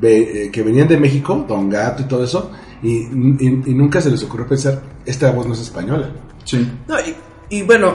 [0.00, 2.50] ve- eh, que venían de México, Don Gato y todo eso,
[2.82, 6.10] y, y- y nunca se les ocurrió pensar, esta voz no es española.
[6.44, 6.68] Sí.
[6.88, 7.14] No, y,
[7.56, 7.94] y bueno,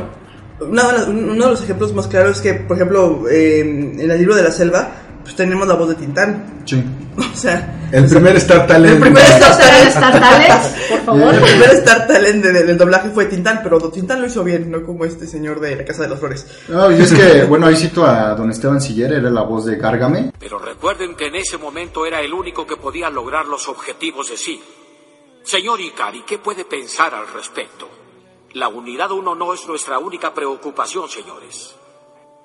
[0.59, 4.35] de uno de los ejemplos más claros es que, por ejemplo, eh, en el libro
[4.35, 4.91] de la selva,
[5.29, 6.63] pues tenemos la voz de Tintán.
[6.65, 6.83] Sí.
[7.19, 8.95] O sea, El primer Star Talent.
[8.95, 11.33] el primer Star Talent, Star Talent, por favor.
[11.35, 14.83] El primer Star Talent de- del doblaje fue Tintán, pero Tintán lo hizo bien, no
[14.85, 16.47] como este señor de la Casa de las Flores.
[16.69, 19.75] No, y es que, bueno, ahí cito a don Esteban Siller, era la voz de
[19.75, 20.31] Gárgame.
[20.39, 24.37] Pero recuerden que en ese momento era el único que podía lograr los objetivos de
[24.37, 24.61] sí.
[25.43, 27.89] Señor Ikari, ¿qué puede pensar al respecto?
[28.53, 31.75] La unidad 1 no es nuestra única preocupación, señores.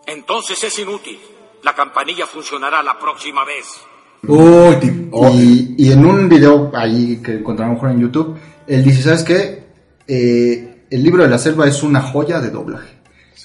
[0.07, 1.19] Entonces es inútil.
[1.65, 3.81] La campanilla funcionará la próxima vez.
[4.27, 9.03] Uy, oh, Y, y en un video ahí que encontramos mejor en YouTube, él dice,
[9.03, 9.65] ¿sabes qué?
[10.07, 12.99] Eh, el libro de la selva es una joya de doblaje.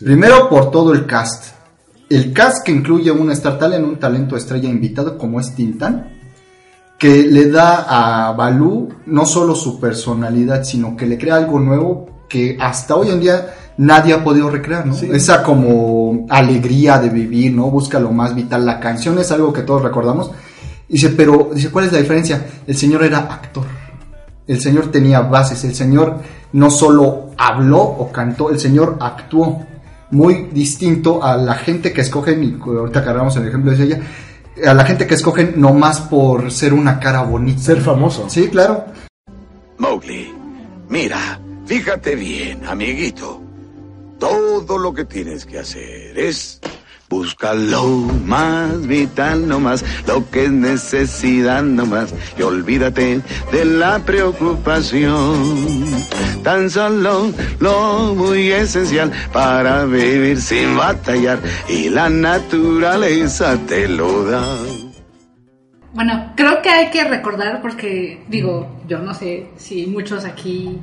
[0.04, 1.56] Primero por todo el cast.
[2.10, 6.20] El cast que incluye un Star Talent, un talento estrella invitado como es Tintán,
[6.98, 12.26] que le da a Balú no solo su personalidad, sino que le crea algo nuevo
[12.28, 14.94] que hasta hoy en día nadie ha podido recrear, ¿no?
[14.94, 17.72] Esa como alegría de vivir, ¿no?
[17.72, 18.66] Busca lo más vital.
[18.66, 20.32] La canción es algo que todos recordamos.
[20.88, 22.46] Dice, pero, dice, ¿cuál es la diferencia?
[22.68, 23.64] El señor era actor.
[24.46, 25.64] El señor tenía bases.
[25.64, 26.18] El señor
[26.52, 29.66] no solo habló o cantó, el señor actuó.
[30.12, 34.00] Muy distinto a la gente que escogen, y ahorita agarramos el ejemplo de ella,
[34.66, 37.62] a la gente que escogen nomás por ser una cara bonita.
[37.62, 38.28] Ser famoso.
[38.28, 38.86] Sí, claro.
[39.78, 40.34] Mowgli,
[40.90, 43.49] mira, fíjate bien, amiguito.
[44.20, 46.60] Todo lo que tienes que hacer es
[47.10, 47.88] Busca lo
[48.26, 55.88] más vital nomás, lo que es necesidad nomás, y olvídate de la preocupación.
[56.44, 64.46] Tan solo lo muy esencial para vivir sin batallar, y la naturaleza te lo da.
[65.96, 70.80] Bueno, creo que hay que recordar porque, digo, yo no sé si muchos aquí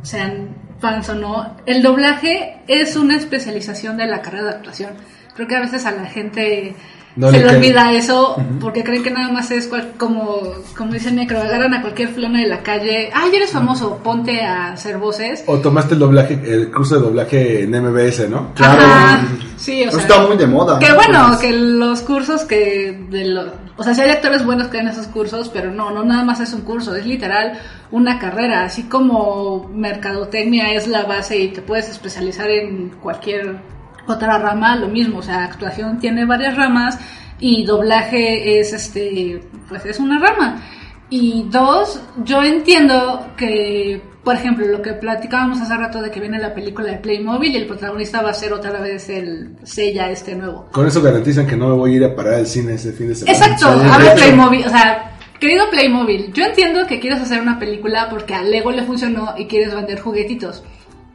[0.00, 4.90] sean fans o no, el doblaje es una especialización de la carrera de actuación.
[5.34, 6.74] Creo que a veces a la gente
[7.16, 10.40] No se le olvida eso porque creen que nada más es cual- como,
[10.76, 14.72] como dice Necro, agarran a cualquier flona de la calle, ay, eres famoso, ponte a
[14.72, 15.42] hacer voces.
[15.46, 18.52] O tomaste el doblaje, el curso de doblaje en MBS, ¿no?
[18.58, 19.22] Ajá,
[19.56, 20.78] sí, o Pero sea, está muy de moda.
[20.78, 20.94] Que ¿no?
[20.96, 23.46] bueno, Pues, que los cursos que de los,
[23.78, 26.40] o sea, si hay actores buenos que dan esos cursos, pero no, no nada más
[26.40, 27.58] es un curso, es literal
[27.90, 33.58] una carrera, así como mercadotecnia es la base y te puedes especializar en cualquier
[34.06, 36.98] otra rama, lo mismo, o sea, actuación tiene varias ramas
[37.38, 40.62] y doblaje es este, pues es una rama.
[41.08, 46.38] Y dos, yo entiendo que, por ejemplo, lo que platicábamos hace rato de que viene
[46.40, 50.34] la película de Playmobil y el protagonista va a ser otra vez el Sella este
[50.34, 50.66] nuevo.
[50.72, 53.08] Con eso garantizan que no me voy a ir a parar al cine ese fin
[53.08, 53.38] de semana.
[53.38, 54.14] Exacto, a ver.
[54.16, 58.72] Playmobil, o sea, querido Playmobil, yo entiendo que quieres hacer una película porque a Lego
[58.72, 60.64] le funcionó y quieres vender juguetitos.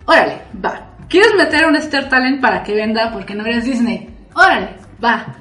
[0.06, 0.96] Órale, va.
[1.10, 4.10] ¿Quieres meter un Star Talent para que venda porque no eres Disney?
[4.34, 4.70] Órale,
[5.04, 5.36] va.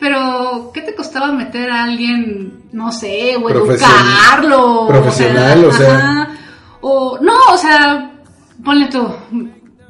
[0.00, 4.86] Pero, ¿qué te costaba meter a alguien, no sé, o educarlo?
[4.88, 5.94] Profesional, o sea.
[5.94, 6.28] ajá.
[6.80, 8.10] O, no, o sea,
[8.64, 9.06] ponle tú.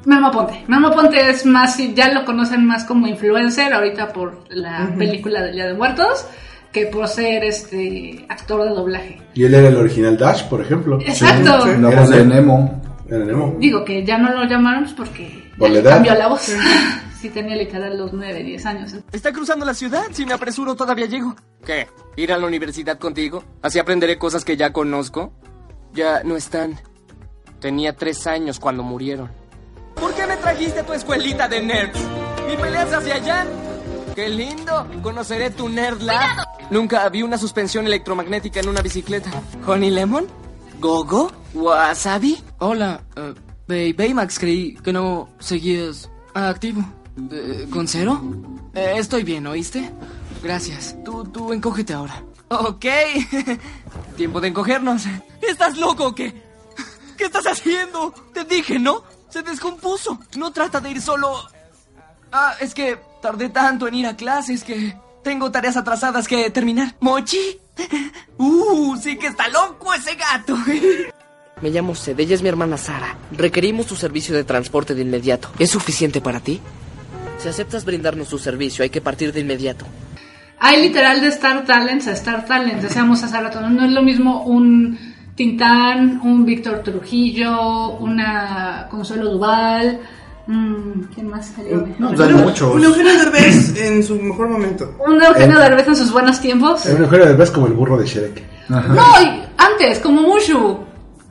[0.05, 0.63] Memo Ponte.
[0.67, 5.55] Memo Ponte es más, ya lo conocen más como influencer ahorita por la película del
[5.55, 6.25] Día de Muertos
[6.71, 9.21] que por ser este actor de doblaje.
[9.33, 10.99] Y él era el original Dash, por ejemplo.
[11.01, 11.61] Exacto.
[11.63, 11.81] Sí, sí.
[11.81, 12.25] La Era voz de.
[12.25, 12.81] Nemo.
[13.09, 13.55] Era Nemo.
[13.59, 15.91] Digo que ya no lo llamaron pues, porque Por ya la edad.
[15.95, 16.51] cambió la voz.
[17.21, 18.95] sí tenía literal los 9, 10 años.
[19.11, 20.03] Está cruzando la ciudad.
[20.11, 21.35] Si me apresuro, todavía llego.
[21.65, 21.87] ¿Qué?
[22.15, 23.43] ¿Ir a la universidad contigo?
[23.61, 25.33] ¿Así aprenderé cosas que ya conozco?
[25.93, 26.79] Ya no están.
[27.59, 29.29] Tenía tres años cuando murieron.
[29.95, 31.99] ¿Por qué me trajiste a tu escuelita de nerds?
[32.47, 33.45] ¿Mi peleas hacia allá?
[34.15, 34.87] ¡Qué lindo!
[35.03, 36.47] Conoceré tu Nerd Lab.
[36.71, 39.29] Nunca vi una suspensión electromagnética en una bicicleta.
[39.65, 40.25] ¿Honey Lemon?
[40.79, 41.31] ¿Gogo?
[41.53, 42.41] ¿Wasabi?
[42.59, 43.33] Hola, eh,
[43.71, 46.83] Bay- Baymax, creí que no seguías activo.
[47.31, 48.21] Eh, ¿Con cero?
[48.73, 49.91] Eh, estoy bien, ¿oíste?
[50.43, 50.95] Gracias.
[51.05, 52.23] Tú, tú encógete ahora.
[52.49, 52.85] Ok.
[54.17, 55.03] Tiempo de encogernos.
[55.41, 56.33] ¿Estás loco o qué?
[57.17, 58.13] ¿Qué estás haciendo?
[58.33, 59.03] Te dije, ¿no?
[59.29, 60.19] Se descompuso.
[60.37, 61.33] No trata de ir solo.
[62.31, 66.95] Ah, es que tardé tanto en ir a clases que tengo tareas atrasadas que terminar.
[66.99, 67.59] ¿Mochi?
[68.37, 70.57] Uh, sí que está loco ese gato.
[71.61, 73.15] Me llamo Sed, ella es mi hermana Sara.
[73.31, 75.49] Requerimos tu servicio de transporte de inmediato.
[75.59, 76.59] ¿Es suficiente para ti?
[77.37, 79.85] Si aceptas brindarnos tu servicio, hay que partir de inmediato.
[80.59, 83.69] Hay literal de Star Talents a Star Talents, decíamos hace rato, ¿no?
[83.69, 84.97] no es lo mismo un
[85.35, 89.99] Tintán, un Víctor Trujillo, una Consuelo Duval,
[90.45, 91.87] mm, ¿quién más salió?
[91.97, 92.37] No, pues hay no.
[92.43, 92.75] muchos.
[92.75, 94.95] Un Eugenio Derbez en su mejor momento.
[95.07, 95.61] Un Eugenio Eh.
[95.63, 96.85] Derbez en sus buenos tiempos.
[96.85, 98.43] Un Eugenio Derbez como el burro de Shrek.
[98.69, 98.79] No,
[99.23, 100.79] y antes, como Mushu,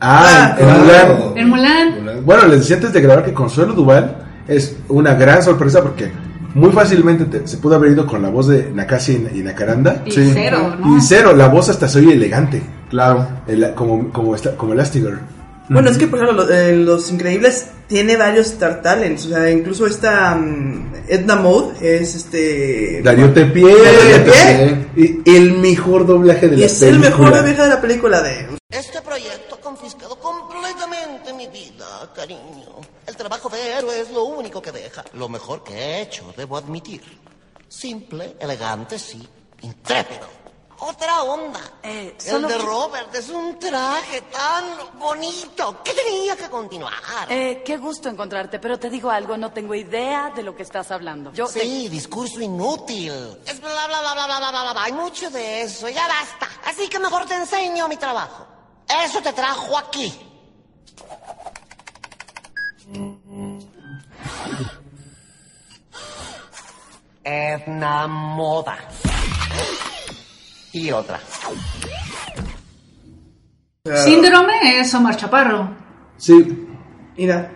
[0.00, 1.16] Ah, en claro.
[1.16, 1.38] Mulan.
[1.38, 2.24] en Mulan.
[2.24, 4.16] Bueno, les decía antes de grabar que Consuelo Duval
[4.48, 6.10] es una gran sorpresa porque
[6.54, 10.02] muy fácilmente te- se pudo haber ido con la voz de Nakasi y, y Nakaranda.
[10.06, 10.96] Y cero, ¿no?
[10.96, 12.62] Y cero, la voz hasta se oye elegante.
[12.88, 13.26] Claro.
[13.46, 15.20] El- como, como, como Elastigirl.
[15.68, 19.26] Bueno, es que, por ejemplo, lo- eh, Los Increíbles tiene varios Star Talents.
[19.26, 23.00] O sea, incluso esta mm, Edna Mode es este.
[23.04, 23.66] Darío Tepié.
[23.72, 24.86] Darío Tepié.
[24.96, 27.10] Y el mejor doblaje de Y la es el película.
[27.10, 28.46] mejor doblaje de la película de.
[28.70, 31.84] Este proyecto ha confiscado completamente mi vida,
[32.20, 32.66] cariño.
[33.06, 35.04] El trabajo de héroe es lo único que deja.
[35.14, 37.02] Lo mejor que he hecho, debo admitir.
[37.68, 39.26] Simple, elegante, sí.
[39.62, 40.26] Intrépido.
[40.82, 41.60] Otra onda.
[41.82, 46.94] Eh, El de Robert es un traje tan bonito que tenía que continuar.
[47.28, 50.90] Eh, qué gusto encontrarte, pero te digo algo, no tengo idea de lo que estás
[50.90, 51.32] hablando.
[51.34, 53.12] Yo te- Sí, discurso inútil.
[53.46, 54.82] Es bla, bla, bla, bla, bla, bla, bla, bla.
[54.84, 56.48] Hay mucho de eso, ya basta.
[56.64, 58.46] Así que mejor te enseño mi trabajo.
[59.04, 60.18] Eso te trajo aquí.
[67.24, 68.76] Edna Moda.
[70.72, 71.20] Y otra.
[74.04, 75.70] Síndrome es Omar Chaparro.
[76.16, 76.66] Sí.
[77.16, 77.52] Mira.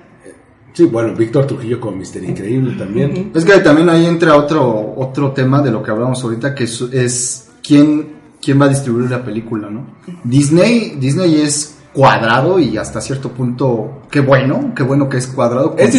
[0.72, 3.30] Sí, bueno, Víctor Trujillo como Mister Increíble también.
[3.32, 6.80] Es que también ahí entra otro, otro tema de lo que hablamos ahorita, que es,
[6.80, 9.86] es quién, quién va a distribuir la película, ¿no?
[10.24, 15.70] Disney, Disney es cuadrado y hasta cierto punto, qué bueno, qué bueno que es cuadrado.
[15.70, 15.94] con Es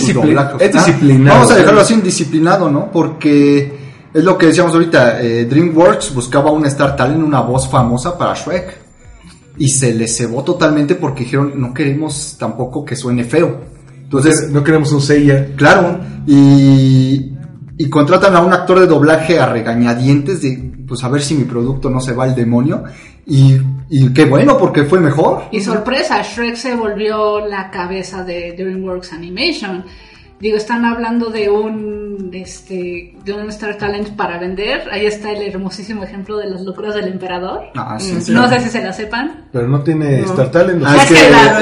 [0.60, 2.91] es disciplinado, Vamos a dejarlo así, indisciplinado, ¿no?
[2.91, 8.17] Porque es lo que decíamos ahorita, eh, DreamWorks buscaba un Star Talent, una voz famosa
[8.17, 8.86] para Shrek.
[9.58, 13.62] Y se le cebó totalmente porque dijeron, no queremos tampoco que suene feo.
[14.03, 15.55] Entonces, no queremos un Seiya.
[15.55, 17.34] Claro, y,
[17.77, 21.45] y contratan a un actor de doblaje a regañadientes de, pues a ver si mi
[21.45, 22.84] producto no se va al demonio.
[23.26, 23.58] Y,
[23.90, 25.46] y qué bueno, porque fue mejor.
[25.52, 29.86] Y sorpresa, Shrek se volvió la cabeza de DreamWorks Animation.
[30.40, 34.88] Digo, están hablando de un este de un Star Talent para vender.
[34.91, 37.63] Ahí está el hermosísimo ejemplo de las locuras del emperador.
[37.75, 38.32] Ah, sí, Mm, sí.
[38.32, 39.45] no sé si se la sepan.
[39.51, 40.25] Pero no tiene No.
[40.25, 40.84] Star Talent.
[40.86, 41.13] Ah, es que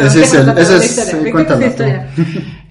[0.05, 2.07] ese es el, ese es, historia, historia.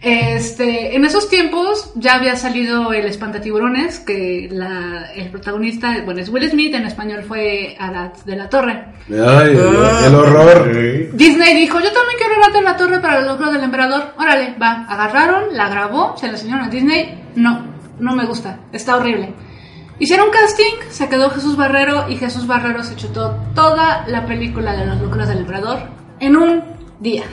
[0.04, 6.28] Este, en esos tiempos ya había salido el espantatiburones, que la, el protagonista, bueno, es
[6.28, 8.84] Will Smith, en español fue Arad de la Torre.
[9.08, 9.58] Ay, el,
[10.06, 10.72] el horror.
[11.14, 14.02] Disney dijo, yo también quiero Arad de la Torre para el logro del emperador.
[14.18, 14.84] Órale, va.
[14.88, 17.22] Agarraron, la grabó, se la enseñaron a Disney.
[17.36, 19.34] No, no me gusta, está horrible.
[19.98, 24.86] Hicieron casting, se quedó Jesús Barrero y Jesús Barrero se chutó toda la película de
[24.86, 25.78] las locuras del emperador
[26.18, 26.62] en un
[27.00, 27.24] día.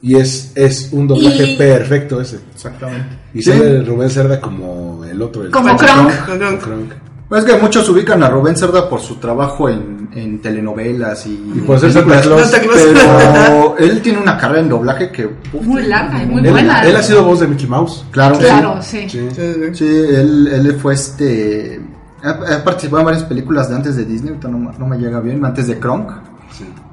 [0.00, 2.40] Y es, es un doblaje Y- perfecto ese.
[2.52, 3.16] Exactamente.
[3.34, 3.52] Y Sí.
[3.52, 5.42] sale Rubén Cerda como el otro.
[5.44, 6.26] el- Como Kronk.
[6.26, 6.92] Como Kronk.
[7.32, 11.52] Pues es que muchos ubican a Rubén Cerda por su trabajo en, en telenovelas y,
[11.56, 12.52] Y por ser Santa Claus.
[12.52, 16.82] Pero él tiene una carrera en doblaje que uf, Muy larga y muy Él, buena.
[16.82, 18.04] él ha sido voz de Mickey Mouse.
[18.10, 19.08] Claro, Claro, sí.
[19.08, 19.28] sí.
[19.72, 21.80] Sí, él, él fue este.
[22.22, 24.98] Ha, ha participado en varias películas de antes de Disney, ahorita no, me- no me
[24.98, 26.10] llega bien, antes de Kronk.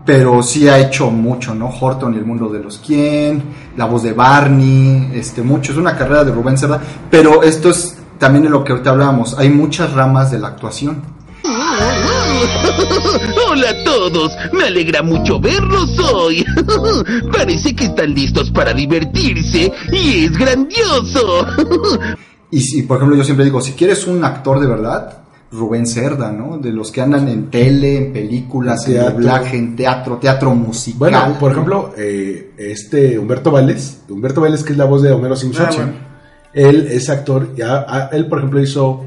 [0.06, 1.68] Pero sí ha hecho mucho, ¿no?
[1.70, 3.44] Horton y el mundo de los quién,
[3.78, 5.74] la voz de Barney, este, mucho.
[5.74, 6.80] Es una carrera de Rubén Cerda.
[7.12, 9.38] Pero esto es también de lo que ahorita hablábamos.
[9.40, 11.02] Hay muchas ramas de la actuación.
[13.50, 16.46] Hola a todos, me alegra mucho verlos hoy.
[17.32, 21.46] Parece que están listos para divertirse y es grandioso.
[22.52, 25.20] Y si, por ejemplo, yo siempre digo, si quieres un actor de verdad,
[25.52, 26.58] Rubén Cerda, ¿no?
[26.58, 29.12] De los que andan en tele, en películas, en Teatro.
[29.14, 30.98] doblaje, en teatro, teatro musical.
[30.98, 35.36] Bueno, por ejemplo, eh, este Humberto Vélez, Humberto Vélez que es la voz de Homero
[35.36, 35.92] Simpson, Ah, bueno.
[36.54, 39.06] Él es actor, ya, ah, él por ejemplo hizo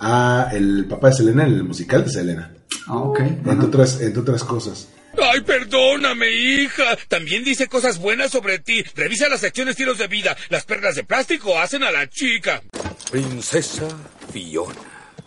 [0.00, 2.52] a el papá de Selena en el musical de Selena,
[2.86, 3.20] Ah, ok.
[3.20, 4.88] entre otras, entre otras cosas.
[5.20, 6.96] Ay, perdóname, hija.
[7.08, 8.84] También dice cosas buenas sobre ti.
[8.94, 10.36] Revisa la sección estilos de vida.
[10.48, 12.62] Las perlas de plástico hacen a la chica.
[13.10, 13.88] Princesa
[14.32, 14.76] Fiona.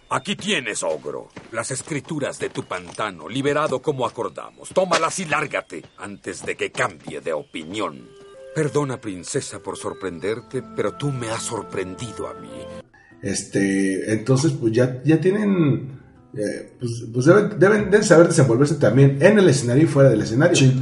[0.09, 1.29] Aquí tienes, ogro.
[1.51, 4.69] Las escrituras de tu pantano, liberado como acordamos.
[4.69, 8.07] Tómalas y lárgate antes de que cambie de opinión.
[8.53, 12.49] Perdona, princesa, por sorprenderte, pero tú me has sorprendido a mí.
[13.21, 15.99] Este, entonces pues ya, ya tienen,
[16.33, 20.21] eh, pues, pues deben, deben, deben saber desenvolverse también en el escenario y fuera del
[20.21, 20.73] escenario.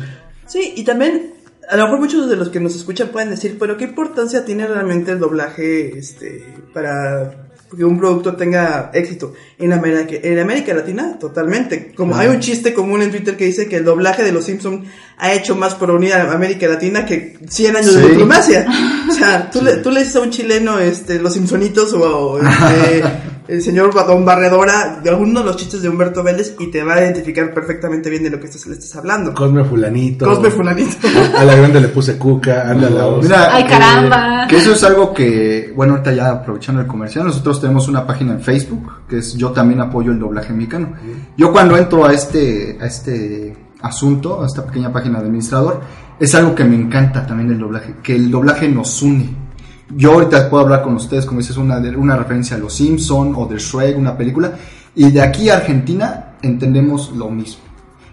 [0.48, 1.34] Sí, y también,
[1.70, 4.66] a lo mejor muchos de los que nos escuchan pueden decir, pero ¿qué importancia tiene
[4.66, 9.34] realmente el doblaje este, para que un producto tenga éxito?
[9.58, 11.94] En América, en América Latina, totalmente.
[11.96, 12.30] Como Claro.
[12.30, 14.86] hay un chiste común en Twitter que dice que el doblaje de Los Simpson
[15.18, 18.66] ha hecho más por unir a América Latina que 100 años de diplomacia.
[19.10, 22.40] O sea, tú, le, tú le dices a un chileno este, Los Simpsonitos o, o,
[22.42, 23.04] este,
[23.50, 26.94] el señor Don Barredora de alguno de los chistes de Humberto Vélez y te va
[26.94, 29.34] a identificar perfectamente bien de lo que estás, le estás hablando.
[29.34, 30.26] Cosme Fulanito.
[30.26, 31.08] Cosme Fulanito.
[31.36, 33.24] A la grande le puse cuca, anda la voz.
[33.24, 34.46] Mira, Ay, caramba.
[34.48, 38.34] Que, eso es algo que, bueno, ahorita ya aprovechando el comercial, nosotros tenemos una página
[38.34, 40.94] en Facebook, que es Yo también apoyo el doblaje mexicano.
[41.36, 45.82] Yo cuando entro a este, a este asunto, a esta pequeña página de administrador,
[46.20, 49.49] es algo que me encanta también del doblaje, que el doblaje nos une.
[49.96, 53.46] Yo ahorita puedo hablar con ustedes, como dices, una, una referencia a Los Simpson o
[53.48, 54.52] de Shrek, una película,
[54.96, 57.64] y de aquí a Argentina entendemos lo mismo.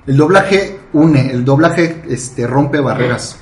[0.07, 3.37] El doblaje une, el doblaje este, rompe barreras.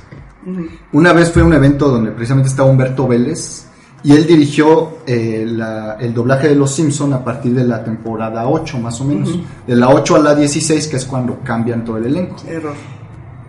[0.93, 3.67] Una vez fue a un evento donde precisamente estaba Humberto Vélez
[4.03, 8.47] y él dirigió eh, la- el doblaje de Los Simpson a partir de la temporada
[8.47, 9.39] 8 más o menos.
[9.67, 12.37] De la 8 a la 16 que es cuando cambian todo el elenco.
[12.47, 12.75] Error.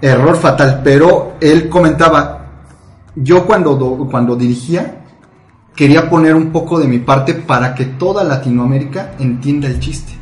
[0.01, 2.34] Error fatal, pero él comentaba,
[3.15, 5.01] yo cuando, do- cuando dirigía
[5.75, 10.13] quería poner un poco de mi parte para que toda Latinoamérica entienda el chiste.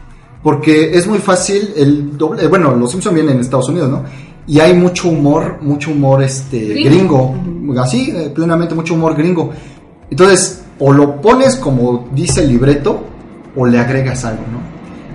[0.41, 4.03] Porque es muy fácil el doble, eh, bueno, los Simpson vienen en Estados Unidos, ¿no?
[4.45, 7.33] Y hay mucho humor, mucho humor este Gringo.
[7.45, 9.51] gringo, así, eh, plenamente mucho humor gringo.
[10.09, 13.03] Entonces, o lo pones como dice el libreto,
[13.55, 14.59] o le agregas algo, ¿no?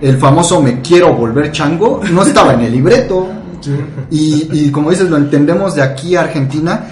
[0.00, 3.26] El famoso me quiero volver chango no estaba en el libreto.
[4.10, 6.86] Y, y como dices, lo entendemos de aquí a Argentina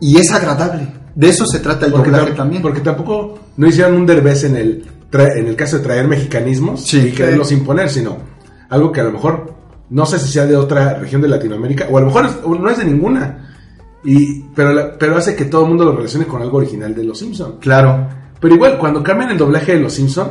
[0.00, 0.88] y es agradable.
[1.14, 2.62] De eso se trata el Porque, doblaje tam- también.
[2.62, 7.12] porque tampoco no hicieron un derbez en el, en el caso de traer mexicanismos y
[7.12, 8.18] quererlos imponer, sino
[8.68, 9.54] algo que a lo mejor
[9.88, 12.68] No sé si sea de otra región de Latinoamérica, o a lo mejor es- no
[12.68, 13.54] es de ninguna.
[14.04, 17.04] Y, pero, la- pero hace que todo el mundo lo relacione con algo original de
[17.04, 17.54] Los Simpsons.
[17.60, 18.08] Claro.
[18.40, 20.30] Pero igual, cuando cambian el doblaje de Los Simpsons,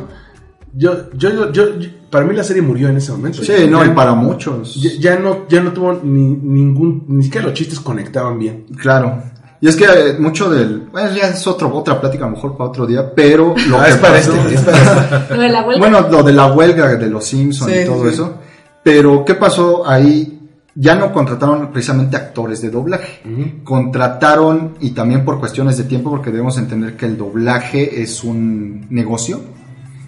[0.74, 3.42] yo, yo, yo, yo- yo- para mí la serie murió en ese momento.
[3.42, 4.74] Sí, Ya- no, y para muchos.
[4.74, 8.66] Ya, ya no, ya no tuvo ni, ningún, ni siquiera los chistes conectaban bien.
[8.78, 9.22] Claro.
[9.60, 10.80] Y es que eh, mucho del...
[10.92, 13.54] Bueno, ya es otro, otra plática a lo mejor para otro día, pero...
[13.68, 15.78] Lo Ah, que es para pasó- este, es para Lo de la huelga.
[15.88, 18.08] Bueno, lo de la huelga de los Simpsons Sí, y todo sí.
[18.10, 18.34] eso.
[18.82, 20.32] Pero, ¿qué pasó ahí?
[20.74, 23.20] Ya no contrataron precisamente actores de doblaje.
[23.64, 28.86] Contrataron, y también por cuestiones de tiempo, porque debemos entender que el doblaje es un
[28.90, 29.40] negocio.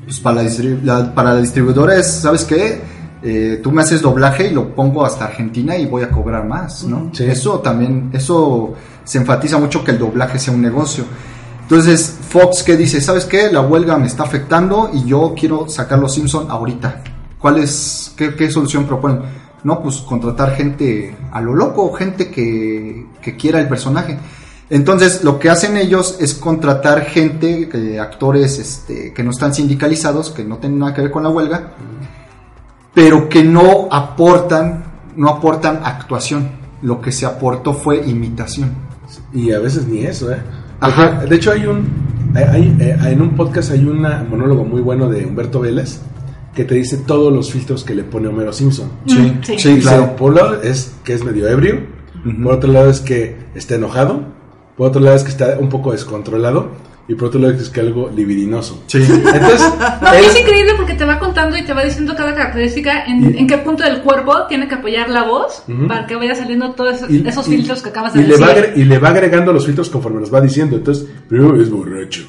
[0.05, 2.81] Pues para la, distribu- la- para la distribuidora es, ¿sabes qué?
[3.23, 6.85] Eh, tú me haces doblaje y lo pongo hasta Argentina y voy a cobrar más,
[6.85, 7.11] ¿no?
[7.19, 11.05] Eso también, eso se enfatiza mucho que el doblaje sea un negocio.
[11.63, 13.01] Entonces, Fox, ¿qué dice?
[13.01, 13.51] ¿Sabes qué?
[13.51, 17.03] La huelga me está afectando y yo quiero sacar los Simpson ahorita.
[17.39, 19.21] ¿Cuál es, qué, qué solución proponen?
[19.65, 24.17] No, pues contratar gente a lo loco, gente que, que quiera el personaje.
[24.71, 30.31] Entonces, lo que hacen ellos es contratar gente, que- actores este, que no están sindicalizados,
[30.31, 31.73] que no tienen nada que ver con la huelga,
[32.99, 34.83] pero que no aportan,
[35.15, 36.49] no aportan actuación.
[36.83, 38.73] Lo que se aportó fue imitación.
[39.33, 40.39] Y a veces ni eso, ¿eh?
[40.81, 41.25] Ajá.
[41.25, 41.87] De hecho, hay un.
[42.35, 46.01] hay- hay, eh, en un podcast hay un monólogo muy bueno de Humberto Vélez
[46.57, 48.91] que te dice todos los filtros que le pone Homero Simpson.
[49.07, 49.59] Sí, sí.
[49.61, 50.17] sí, claro.
[50.17, 51.83] Por un lado es que es medio ebrio,
[52.43, 54.23] por otro lado es que está enojado,
[54.77, 56.71] por otro lado es que está un poco descontrolado
[57.09, 58.83] y por otro lado es que algo libidinoso.
[58.87, 58.99] Sí.
[58.99, 63.05] Entonces, No, él- es increíble porque te va contando y te va diciendo cada característica
[63.07, 65.89] en, Y- en qué punto del cuerpo tiene que apoyar la voz Ujú.
[65.89, 68.29] para que vaya saliendo todos esos, Y- esos y- filtros que acabas de y le,
[68.37, 68.45] decir.
[68.47, 70.77] va agre- y le va agregando los filtros conforme los va diciendo.
[70.77, 72.23] Entonces, primero es borracho.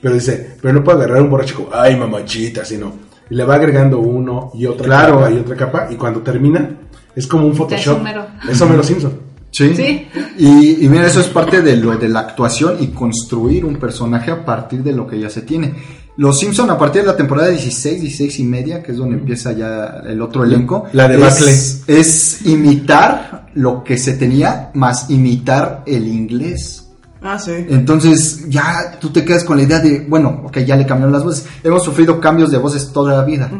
[0.00, 2.92] Pero dice, pero no puede agarrar un borracho como, ay, mamachita, sino.
[3.30, 5.14] Y le va agregando uno y otra Claro.
[5.20, 5.88] capa y otra capa.
[5.90, 6.68] Y cuando termina,
[7.16, 8.00] es como un Photoshop.
[8.00, 8.26] Homero.
[8.50, 9.18] Es Homero Simpson.
[9.54, 9.72] Sí.
[9.76, 10.08] Sí.
[10.36, 14.32] Y, y mira, eso es parte de lo de la actuación y construir un personaje
[14.32, 15.72] a partir de lo que ya se tiene.
[16.16, 19.52] Los Simpson a partir de la temporada 16, 16 y media, que es donde empieza
[19.52, 25.84] ya el otro elenco, La de es, es imitar lo que se tenía, más imitar
[25.86, 26.83] el inglés.
[27.26, 27.52] Ah, sí.
[27.70, 31.24] Entonces ya tú te quedas con la idea de, bueno, ok, ya le cambiaron las
[31.24, 31.46] voces.
[31.62, 33.50] Hemos sufrido cambios de voces toda la vida.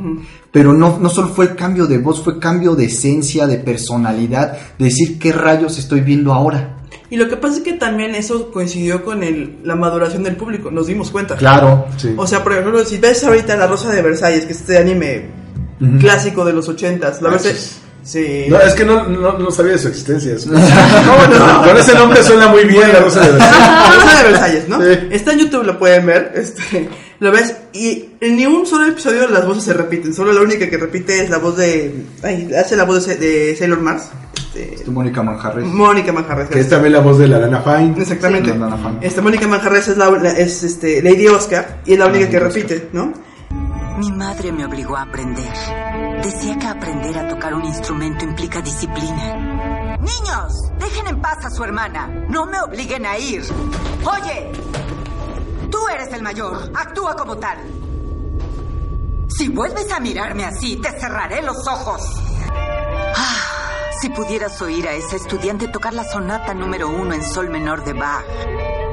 [0.52, 4.84] Pero no, no solo fue cambio de voz, fue cambio de esencia, de personalidad, de
[4.84, 6.76] decir qué rayos estoy viendo ahora.
[7.08, 10.70] Y lo que pasa es que también eso coincidió con el, la maduración del público,
[10.70, 11.34] nos dimos cuenta.
[11.36, 11.86] Claro.
[12.16, 15.30] O sea, por ejemplo, si ves ahorita La Rosa de Versalles, que es este anime
[16.00, 17.50] clásico de los ochentas, la Ah, verdad
[18.05, 18.46] sí.
[18.48, 20.34] No, es que no, no, no sabía de su existencia.
[20.34, 20.57] Es- ¿Cómo
[21.38, 21.64] no?
[21.64, 23.59] Con ese nombre suena muy bien la Rosa de Versalles.
[23.61, 24.82] La Rosa de Versalles, ¿no?
[24.82, 26.32] Está en YouTube, lo pueden ver.
[26.34, 26.88] Este,
[27.20, 30.12] lo ves y en ni un solo episodio las voces se repiten.
[30.14, 32.05] Solo la única que repite es la voz de.
[32.22, 34.05] Ay, hace la voz de, de Sailor Mars.
[34.55, 35.64] Este, Mónica Manjarres.
[35.64, 36.48] Mónica Manjarres.
[36.48, 37.94] Que es también la voz de la Lana Fine.
[38.00, 38.52] Exactamente.
[38.52, 38.98] Sí, la Lana Fine.
[39.07, 42.38] Esta Mónica Manjarres es, la, la- es este, Lady Oscar y es la única que
[42.38, 43.12] repite, ¿no?
[43.97, 45.53] Mi madre me obligó a aprender.
[46.22, 49.97] Decía que aprender a tocar un instrumento implica disciplina.
[49.99, 52.09] Niños, dejen en paz a su hermana.
[52.28, 53.45] No me obliguen a ir.
[54.05, 54.51] Oye,
[55.70, 56.72] tú eres el mayor.
[56.74, 57.59] Actúa como tal.
[59.28, 62.03] Si vuelves a mirarme así, te cerraré los ojos.
[63.14, 67.84] Ah, si pudieras oír a esa estudiante tocar la sonata número uno en sol menor
[67.84, 68.24] de Bach.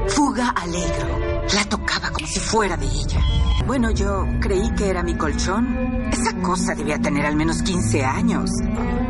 [0.08, 1.31] Fuga alegro.
[1.54, 3.20] La tocaba como si fuera de ella.
[3.66, 6.08] Bueno, yo creí que era mi colchón.
[6.12, 8.50] Esa cosa debía tener al menos 15 años.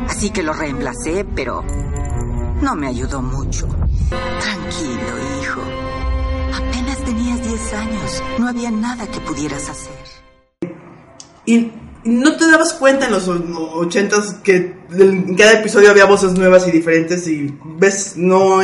[0.09, 1.65] Así que lo reemplacé, pero
[2.61, 3.69] no me ayudó mucho.
[4.41, 5.61] Tranquilo, hijo.
[6.55, 8.23] Apenas tenías 10 años.
[8.39, 10.73] No había nada que pudieras hacer.
[11.45, 11.71] Y
[12.05, 16.71] no te dabas cuenta en los ochentas que en cada episodio había voces nuevas y
[16.73, 18.61] diferentes y ves, no...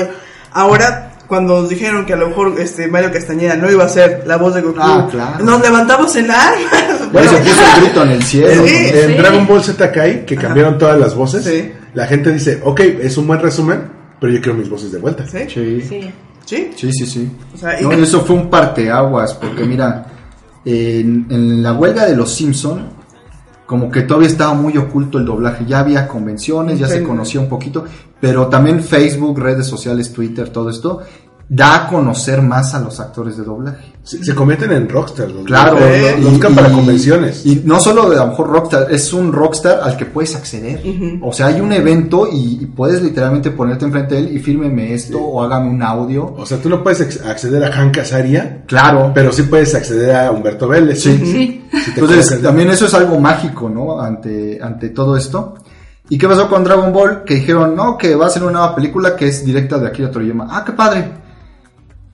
[0.51, 4.23] Ahora, cuando nos dijeron que a lo mejor este Mario Castañeda no iba a ser
[4.27, 5.45] la voz de Goku, Ah, claro.
[5.45, 6.59] nos levantamos en armas.
[7.13, 8.67] Bueno, se puso el grito en el cielo.
[8.67, 9.15] Sí, en sí.
[9.15, 13.27] Dragon Ball Z Kai, que cambiaron todas las voces, la gente dice, ok, es un
[13.27, 13.83] buen resumen,
[14.21, 15.25] pero yo quiero mis voces de vuelta.
[15.27, 15.39] Sí.
[15.49, 16.11] Sí.
[16.45, 17.31] Sí, sí, sí.
[17.55, 20.07] O sea, y- No, eso fue un parteaguas, porque mira,
[20.65, 22.89] en, en la huelga de los Simpson,
[23.69, 27.51] como que todavía estaba muy oculto el doblaje, ya había convenciones, ya se conocía un
[27.51, 27.85] poquito,
[28.19, 31.03] pero también Facebook, redes sociales, Twitter, todo esto,
[31.51, 33.93] da a conocer más a los actores de doblaje.
[34.09, 35.31] Se, se convierten en rockstars.
[35.33, 37.45] los- Claro, los- los buscan para convenciones.
[37.45, 40.81] Y no solo de a lo mejor rockstar, es un rockstar al que puedes acceder.
[41.21, 44.95] O sea, hay un evento y, y puedes literalmente ponerte enfrente de él y fírmeme
[44.95, 46.35] esto o hágame un audio.
[46.39, 49.13] O sea, tú no puedes acceder a Hank Azaria, Claro.
[49.15, 51.03] pero sí puedes acceder a Humberto Vélez.
[51.03, 51.65] Sí.
[51.85, 54.01] Si te Entonces, también eso es algo mágico, ¿no?
[54.01, 55.55] Ante, ante todo esto.
[56.09, 57.25] ¿Y qué pasó con Dragon Ball?
[57.25, 60.11] Que dijeron, no, que va a ser una nueva película que es directa de Akira
[60.11, 60.47] Toriyama.
[60.51, 61.05] Ah, qué padre.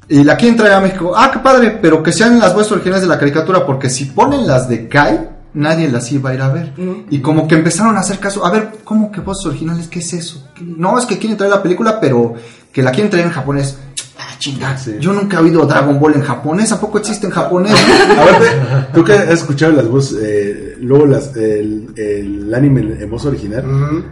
[0.09, 1.13] Y la quieren traer a México.
[1.17, 4.47] Ah, qué padre, pero que sean las voces originales de la caricatura, porque si ponen
[4.47, 6.73] las de Kai, nadie las iba a ir a ver.
[7.11, 9.89] Y como que empezaron a hacer caso, a ver, ¿cómo que voces originales?
[9.89, 10.49] ¿Qué es eso?
[10.61, 12.35] No, es que quieren traer la película, pero
[12.73, 13.79] que la quieren traer en japonés.
[14.19, 17.75] Ah, chinga, yo nunca he oído Dragon Ball en japonés, ¿a poco existe en japonés?
[18.19, 18.47] Aparte,
[18.93, 23.65] tú que has escuchado las voces, eh, luego las, el, el anime en voz original,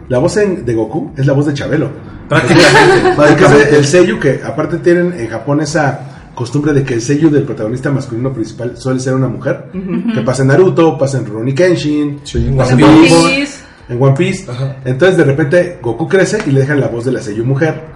[0.09, 1.89] la voz en- de Goku es la voz de Chabelo.
[2.29, 3.15] Prácticamente.
[3.15, 3.75] Prácticamente.
[3.77, 7.91] El sello que aparte tienen en Japón esa costumbre de que el sello del protagonista
[7.91, 9.69] masculino principal suele ser una mujer,
[10.15, 12.21] que pasa en Naruto, pasa en Rurouni Kenshin,
[12.57, 13.59] Pasa en One Piece.
[13.89, 14.51] en One Piece.
[14.85, 17.89] Entonces de repente Goku crece y le dejan la voz de la sello mujer.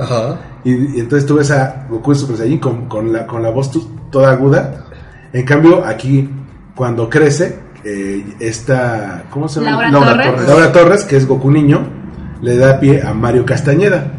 [0.63, 3.49] Y, y entonces tú ves a Goku en Super Saiyan con, con la, con la
[3.49, 3.71] voz
[4.11, 4.85] toda aguda.
[5.33, 6.29] En cambio, aquí,
[6.75, 7.57] cuando crece,
[7.87, 9.23] eh, esta.
[9.29, 9.89] ¿Cómo se llama?
[9.89, 10.47] Laura Torres.
[10.47, 11.87] Laura Torres, que es Goku niño,
[12.41, 14.11] le da pie a Mario Castañeda.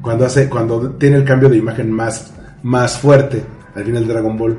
[0.00, 2.32] Cuando, hace, cuando tiene el cambio de imagen más,
[2.62, 3.44] más fuerte
[3.74, 4.56] al final de Dragon Ball.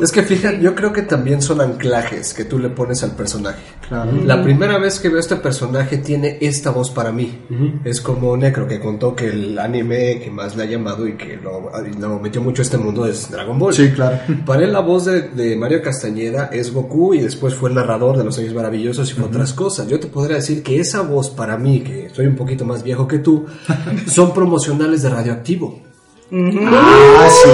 [0.00, 3.62] Es que fíjate, yo creo que también son anclajes que tú le pones al personaje.
[3.88, 4.12] Claro.
[4.24, 7.40] La primera vez que veo este personaje tiene esta voz para mí.
[7.84, 11.36] Es como Necro que contó que el anime que más le ha llamado y que
[11.36, 13.74] lo, lo metió mucho a este mundo es Dragon Ball.
[13.74, 14.18] Sí, claro.
[14.46, 18.16] Para él la voz de, de Mario Castañeda es Goku y después fue el narrador
[18.16, 19.88] de Los Años Maravillosos y fue otras cosas.
[19.88, 23.08] Yo te podría decir que esa voz para mí, que soy un poquito más viejo
[23.08, 23.46] que tú,
[24.06, 25.89] son promocionales de Radioactivo.
[26.32, 27.48] Ah, sí.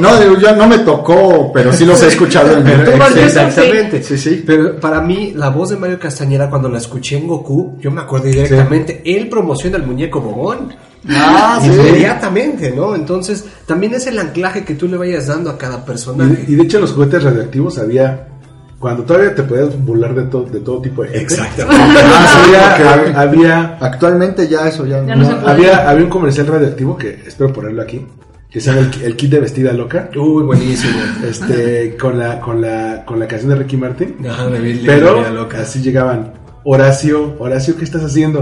[0.00, 2.66] No, ya no me tocó, pero sí los he escuchado en
[3.18, 4.02] Exactamente.
[4.02, 4.42] Sí, sí.
[4.46, 8.00] Pero para mí, la voz de Mario Castañeda, cuando la escuché en Goku, yo me
[8.00, 9.02] acordé directamente.
[9.04, 10.74] Él promociona el muñeco Bogón.
[11.08, 11.68] Ah, sí.
[11.68, 12.94] Inmediatamente, ¿no?
[12.94, 16.44] Entonces, también es el anclaje que tú le vayas dando a cada personaje.
[16.46, 18.28] Y, y de hecho, los juguetes radioactivos había.
[18.82, 21.22] Cuando todavía te podías burlar de, todo de todo tipo de gente.
[21.22, 22.00] Exactamente.
[22.04, 22.74] Ah,
[23.14, 25.50] había, había, Actualmente ya eso ya, Ya no se puede.
[25.52, 28.04] había, había un comercial radioactivo que espero ponerlo aquí.
[28.50, 30.10] Que se llama el, el kit de vestida loca.
[30.16, 30.98] Uy, buenísimo.
[31.24, 34.16] Este, con la, con la, con la canción de Ricky Martin.
[34.28, 35.60] Ajá, de Billy, Pero Vestida Loca.
[35.60, 36.32] así llegaban.
[36.64, 38.40] Horacio, Horacio, ¿qué estás haciendo?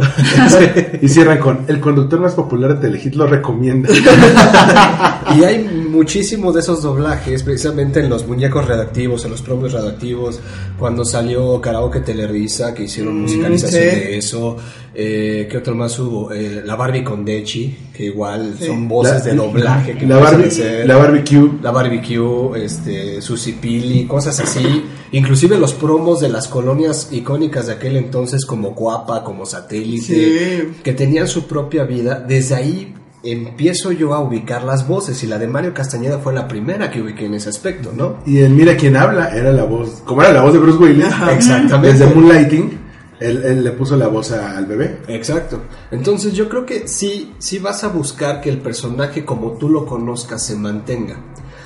[1.00, 3.88] y cierran con el conductor más popular de Telehit lo recomienda.
[5.38, 10.40] Y hay muchísimos de esos doblajes, precisamente en los muñecos redactivos, en los promos redactivos,
[10.76, 13.96] cuando salió Karaoke Telerisa, que hicieron Mm, musicalización sí.
[13.96, 14.56] de eso.
[14.92, 16.32] Eh, ¿Qué otro más hubo?
[16.32, 18.66] Eh, la Barbie con Dechi, que igual Sí.
[18.66, 19.92] son voces La- de doblaje.
[19.98, 20.86] Que la hacer.
[20.86, 21.50] la Barbecue.
[21.62, 24.84] La Barbecue, este, Susie Pili, cosas así.
[25.12, 30.72] Inclusive los promos de las colonias icónicas de aquel entonces, como Guapa, como Satélite, Sí.
[30.82, 32.24] que tenían su propia vida.
[32.26, 36.48] Desde ahí empiezo yo a ubicar las voces y la de Mario Castañeda fue la
[36.48, 38.16] primera que ubiqué en ese aspecto, ¿no?
[38.24, 41.04] Y en Mira quién habla era la voz, como era la voz de Bruce Willis,
[41.34, 41.86] Exactamente.
[41.98, 42.78] desde Moonlighting,
[43.20, 45.00] él, él le puso la voz al bebé.
[45.08, 45.60] Exacto.
[45.90, 49.86] Entonces yo creo que sí, sí vas a buscar que el personaje como tú lo
[49.86, 51.16] conozcas se mantenga.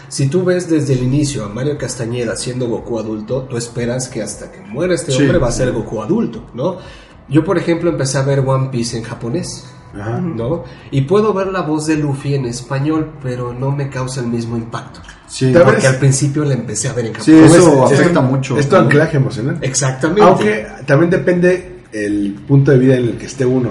[0.08, 4.22] Si tú ves desde el inicio a Mario Castañeda siendo Goku adulto, tú esperas que
[4.22, 5.22] hasta que muera este Sí.
[5.22, 6.76] hombre va a ser Goku adulto, ¿no?
[7.28, 9.64] Yo, por ejemplo, empecé a ver One Piece en japonés,
[9.98, 10.18] Ajá.
[10.20, 10.64] ¿no?
[10.90, 14.56] Y puedo ver la voz de Luffy en español, pero no me causa el mismo
[14.56, 15.00] impacto.
[15.26, 15.52] Sí.
[15.64, 17.54] Porque al principio la empecé a ver en Sí, japonés.
[17.56, 18.58] eso Es- afecta mucho.
[18.58, 19.58] Es tu anclaje emocional.
[19.62, 20.22] Exactamente.
[20.22, 23.70] Aunque también depende el punto de vida en el que esté uno.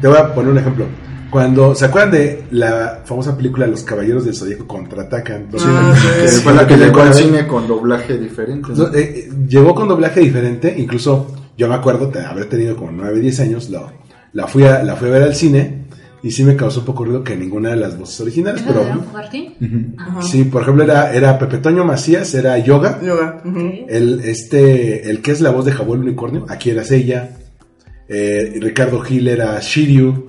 [0.00, 0.86] Te voy a poner un ejemplo.
[1.30, 6.28] Cuando se acuerdan de la famosa película Los Caballeros del Zodíaco contraatacan, Ah, sí.
[6.28, 8.70] Sí, fue la que le llegó al cine con doblaje diferente.
[8.74, 12.90] No, eh, eh, llegó con doblaje diferente, incluso yo me acuerdo de haber tenido como
[12.90, 13.92] 9, 10 años, lo-
[14.32, 15.80] la, fui a, la fui a ver al cine
[16.22, 18.84] y sí me causó un poco ruido que ninguna de las voces originales, ¿Esa pero
[18.84, 19.96] de Martín?
[19.98, 20.22] Ajá.
[20.22, 23.42] sí, por ejemplo era, era Pepe Toño Macías, era Yoga, Yoga.
[23.88, 27.30] el, este, el que es la voz de Jabón Unicornio, aquí era ella,
[28.08, 30.28] eh, Ricardo Gil era Shiryu,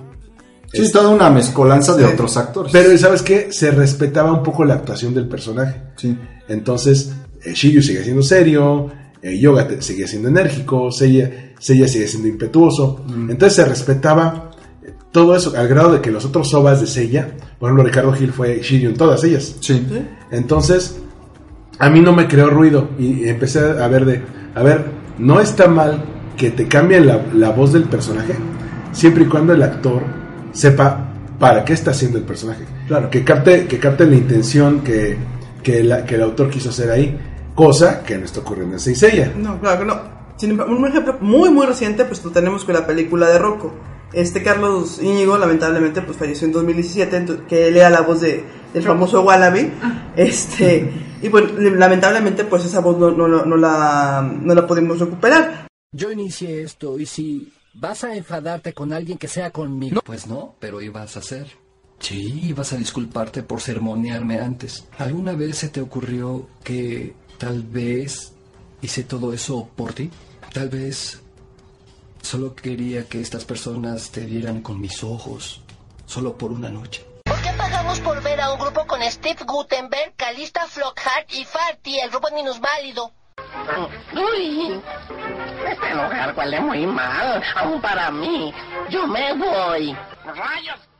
[0.74, 2.10] Sí, toda una mezcolanza de Sí.
[2.14, 2.72] otros actores.
[2.72, 3.48] pero ¿sabes qué?
[3.52, 5.82] Se respetaba un poco la actuación del personaje.
[5.96, 6.16] Sí.
[6.48, 7.12] Entonces,
[7.44, 8.90] eh, Shiryu sigue siendo serio,
[9.22, 13.04] eh, Yoga te- sigue siendo enérgico, Seiya, Seiya sigue siendo impetuoso.
[13.08, 14.50] Entonces se respetaba
[14.84, 18.12] eh, todo eso, al grado de que los otros sobas de Seiya, por ejemplo, Ricardo
[18.12, 19.56] Gil fue Shiryu en todas ellas.
[19.60, 19.86] Sí.
[20.30, 20.98] Entonces,
[21.78, 24.22] a mí no me creó ruido y empecé a ver de,
[24.54, 24.84] a ver,
[25.18, 26.04] no está mal
[26.36, 28.34] que te cambien la, la voz del personaje,
[28.92, 30.02] siempre y cuando el actor
[30.52, 31.08] sepa
[31.38, 32.64] para qué está haciendo el personaje.
[32.88, 33.10] Claro.
[33.10, 35.16] Que capte, que capte la intención que,
[35.62, 37.16] que, la- que el autor quiso hacer ahí,
[37.54, 39.32] cosa que no está ocurriendo en Seiya.
[39.36, 40.00] No, claro que no.
[40.36, 43.72] Sin embargo, un ejemplo muy, muy reciente, pues lo tenemos con la película de Rocco.
[44.12, 48.44] Este Carlos Íñigo, lamentablemente, pues falleció en 2017, ento- que él era la voz de,
[48.74, 49.72] del famoso Wallaby.
[50.16, 50.90] Este,
[51.22, 55.66] y bueno, lamentablemente, pues esa voz no, no, no la, no la pudimos recuperar.
[55.92, 60.02] Yo inicié esto y si ¿Vas a enfadarte con alguien que sea conmigo?
[60.04, 61.46] Pues no, pero ibas a hacer.
[62.00, 64.84] Sí, ibas a disculparte por sermonearme antes.
[64.98, 68.32] ¿Alguna vez se te ocurrió que tal vez
[68.82, 70.08] hice todo eso por ti?
[70.52, 71.20] Tal vez
[72.22, 75.60] solo quería que estas personas te vieran con mis ojos,
[76.06, 77.04] solo por una noche.
[77.24, 81.98] ¿Por qué pagamos por ver a un grupo con Steve Gutenberg, Calista Flockhart y Farty,
[81.98, 83.10] el robot minusválido?
[84.14, 84.80] Uy,
[85.68, 88.54] este lugar huele muy mal, aún para mí.
[88.88, 89.96] Yo me voy.
[90.24, 90.91] ¡Rayos!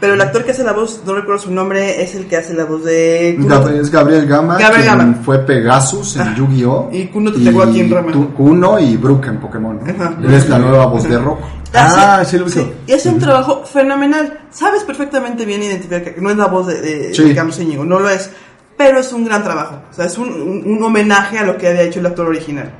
[0.00, 2.54] Pero el actor que hace la voz, no recuerdo su nombre, es el que hace
[2.54, 3.36] la voz de...
[3.40, 5.18] Kuno- es Gabriel Gama, Gabriel quien Gama.
[5.24, 6.90] fue Pegasus en Yu-Gi-Oh!
[6.92, 8.12] Y Kuno te tengo aquí en Roma.
[8.12, 9.80] tu- Kuno y Brook en Pokémon.
[9.84, 10.26] ¿no?
[10.28, 11.38] Él es la nueva voz de Rock.
[11.74, 12.66] Ah, sí, lo ubico.
[12.86, 14.40] Y hace un trabajo fenomenal.
[14.50, 17.24] Sabes perfectamente bien identificar que no es la voz de, de, Sí.
[17.24, 18.30] de Carlos Íñigo, no lo es.
[18.78, 19.82] Pero es un gran trabajo.
[19.90, 22.72] O sea, es un, un- un homenaje a lo que había hecho el actor original.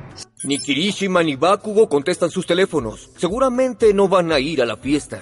[0.43, 3.11] Ni Kirishima ni Bakugo contestan sus teléfonos.
[3.15, 5.19] Seguramente no van a ir a la fiesta.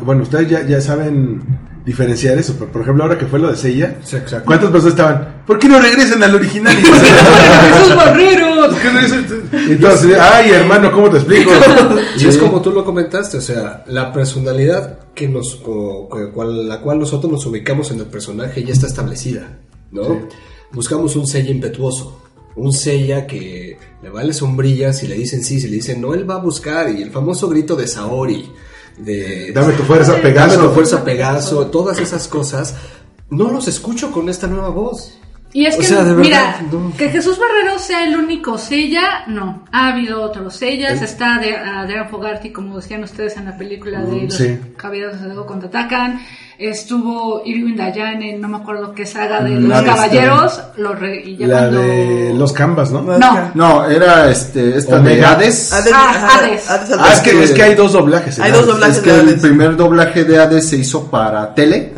[0.00, 1.42] Bueno, ustedes ya, ya saben
[1.84, 2.54] diferenciar eso.
[2.56, 3.98] Por, por ejemplo, ahora que fue lo de Seiya,
[4.44, 5.42] ¿cuántas personas estaban?
[5.46, 6.76] ¿Por qué no regresan al original?
[6.78, 6.82] Y
[7.82, 8.76] ¡Esos barreros!
[9.52, 11.50] Entonces, ay, hermano, ¿cómo te explico?
[12.18, 16.98] Y es como tú lo comentaste, o sea, la personalidad que nos, cual- la cual
[16.98, 19.58] nosotros nos ubicamos en el personaje ya está establecida,
[19.90, 20.04] ¿no?
[20.04, 20.10] Sí.
[20.72, 22.22] Buscamos un Seiya impetuoso,
[22.56, 26.28] un Seiya que le vale sombrillas y le dicen sí, si le dicen no, él
[26.28, 28.50] va a buscar, y el famoso grito de Saori,
[28.98, 29.52] de...
[29.52, 30.56] Dame tu fuerza, Pegaso.
[30.56, 32.74] Dame tu fuerza, Pegaso, todas esas cosas,
[33.30, 35.18] no los escucho con esta nueva voz.
[35.52, 36.92] Y es O que, sea, de verdad, mira, no.
[36.96, 39.64] que Jesús Barrero sea el único Sella, no.
[39.72, 41.00] Ha habido otros Sellas.
[41.00, 44.58] Está de, Adrián Fogarty, como decían ustedes en la película de Mm, Los sí.
[44.76, 46.20] Caballeros de contraatacan.
[46.58, 50.60] Estuvo Irwin Dayan en no me acuerdo qué saga de La Los de Caballeros.
[50.76, 53.00] Lo re- y ya La cuando- de los Canvas, ¿no?
[53.02, 53.50] No.
[53.54, 55.24] No, era este, esta de.
[55.24, 55.72] Hades.
[55.72, 56.68] Hades, Ah, ajá, Hades.
[56.68, 58.40] Hades Ah, es que, es que hay dos doblajes.
[58.40, 61.92] Hay dos doblajes Es que de el primer doblaje de Hades se hizo para tele,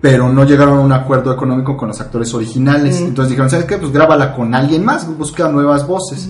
[0.00, 2.98] pero no llegaron a un acuerdo económico con los actores originales.
[3.00, 3.78] Entonces dijeron, ¿sabes qué?
[3.78, 6.28] Pues grábala con alguien más, busca nuevas voces.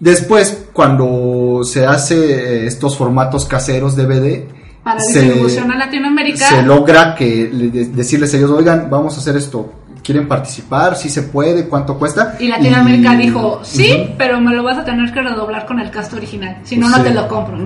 [0.00, 2.16] Después, cuando se hace
[2.64, 4.48] eh, estos formatos caseros DVD,
[4.84, 6.46] Para se- distribución a Latinoamérica.
[6.46, 9.72] se logra que le- de- decirles a ellos, oigan, vamos a hacer esto.
[10.02, 10.96] ¿Quieren participar?
[10.96, 11.66] ¿Sí se puede?
[11.66, 12.36] ¿Cuánto cuesta?
[12.38, 14.12] Y Latinoamérica Y- dijo, sí, Ujú.
[14.18, 16.58] pero me lo vas a tener que redoblar con el cast original.
[16.62, 17.08] Si no, Pues no sí.
[17.08, 17.56] te lo compro.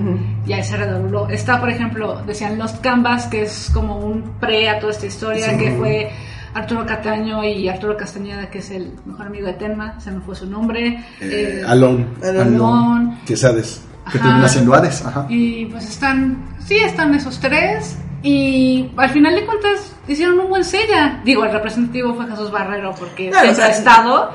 [0.47, 1.27] Y ahí se redobló.
[1.27, 5.49] Está, por ejemplo, decían Lost Canvas, que es como un pre a toda esta historia,
[5.51, 5.57] Sí.
[5.57, 6.11] que fue
[6.53, 10.33] Arturo Cataño y Arturo Castañeda, que es el mejor amigo de Tenma, se me fue
[10.33, 11.03] su nombre.
[11.19, 12.07] Eh, Eh, Alon.
[12.23, 13.17] Alon.
[13.25, 13.81] Que es Hades.
[14.11, 14.27] Que Ajá.
[14.27, 15.05] termina siendo Hades.
[15.05, 15.25] Ajá.
[15.29, 17.97] Y pues están, sí, están esos tres.
[18.21, 21.21] Y al final de cuentas hicieron un buen sella.
[21.23, 24.31] Digo, el representativo fue Jesús Barrero porque Claro, siempre o sea, ha estado.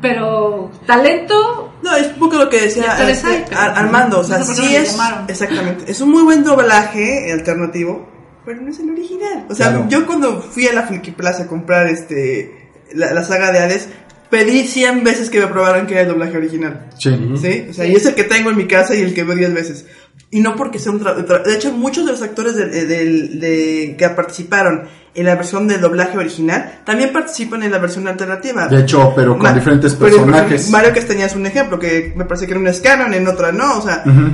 [0.00, 1.72] Pero talento.
[1.82, 4.96] No, es un poco lo que decía este, Armando, o sea, sí es,
[5.28, 8.06] exactamente, es un muy buen doblaje alternativo,
[8.44, 9.46] pero no es el original.
[9.48, 9.86] O sea, Claro.
[9.88, 13.88] yo cuando fui a la Friki Plaza a comprar este, la, la saga de Hades,
[14.30, 16.86] pedí 100 veces que me probaran que era el doblaje original.
[16.98, 17.10] Sí.
[17.40, 17.66] ¿Sí?
[17.70, 19.54] O sea, y es el que tengo en mi casa y el que veo 10
[19.54, 19.86] veces.
[20.30, 23.38] Y no porque sea un tra- tra- De hecho, muchos de los actores eh, del-
[23.40, 28.66] de, que participaron en la versión del doblaje original también participan en la versión alternativa.
[28.66, 30.52] De hecho, pero con Ma- diferentes pero, personajes.
[30.62, 33.28] ejemplo, Mario Castañeda es un ejemplo, que me parece que en una es canon, en
[33.28, 34.02] otra no, o sea.
[34.04, 34.30] Ujú.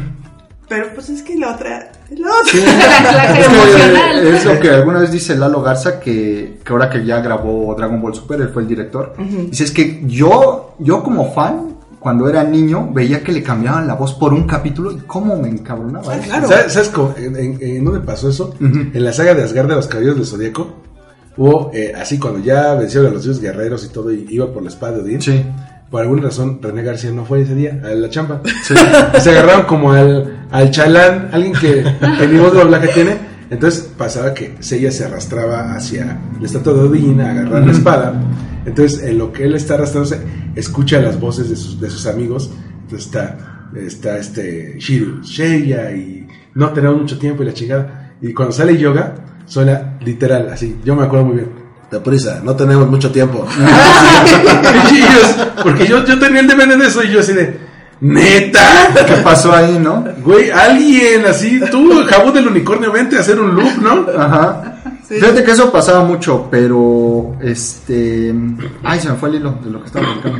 [0.68, 1.92] Pero pues es que la otra.
[2.18, 2.28] La.
[2.44, 2.58] Sí.
[2.58, 7.20] Es que, es lo que alguna vez dice Lalo Garza que, que ahora que ya
[7.20, 9.14] grabó Dragon Ball Super, él fue el director.
[9.18, 9.48] Ujú.
[9.50, 13.94] Dice es que yo, yo como fan, cuando era niño, veía que le cambiaban la
[13.94, 16.14] voz por un capítulo y cómo me encabronaba.
[16.16, 16.32] eso.
[16.48, 18.54] ¿Sabes, sabes cómo- en, en- en dónde pasó eso?
[18.60, 20.66] En la saga de Asgard de los Caballeros del Zodíaco.
[21.36, 24.62] Hubo, eh, así cuando ya vencieron a los dioses guerreros y todo, y iba por
[24.62, 25.20] la espada de Odín.
[25.90, 28.42] Por alguna razón, René García no fue ese día a la chamba.
[29.20, 33.30] Se agarraron como al, al chalán, alguien que el mismo doblaje tiene.
[33.50, 38.14] Entonces pasaba que Seiya se arrastraba hacia la estatua de Odín a agarrar la espada.
[38.64, 40.20] Entonces, en lo que él está arrastrándose,
[40.54, 42.52] escucha las voces de sus, de sus amigos.
[42.82, 48.12] Entonces está, está este Shiru, Seiya y no tenemos mucho tiempo y la chingada.
[48.22, 49.14] Y cuando sale Yoga,
[49.46, 50.78] suena literal así.
[50.84, 51.59] Yo me acuerdo muy bien.
[51.90, 53.44] Deprisa, no tenemos mucho tiempo.
[55.62, 57.58] Porque yo, yo tenía el DVD de eso y yo así de,
[58.00, 58.60] neta.
[59.06, 60.04] ¿Qué pasó ahí, no?
[60.22, 64.06] Güey, alguien así, tú, jabón del unicornio, vente a hacer un loop, ¿no?
[64.18, 64.76] Ajá.
[65.08, 68.32] Fíjate que eso pasaba mucho, pero este.
[68.84, 70.38] Ay, se me fue el hilo de lo que estaba platicando.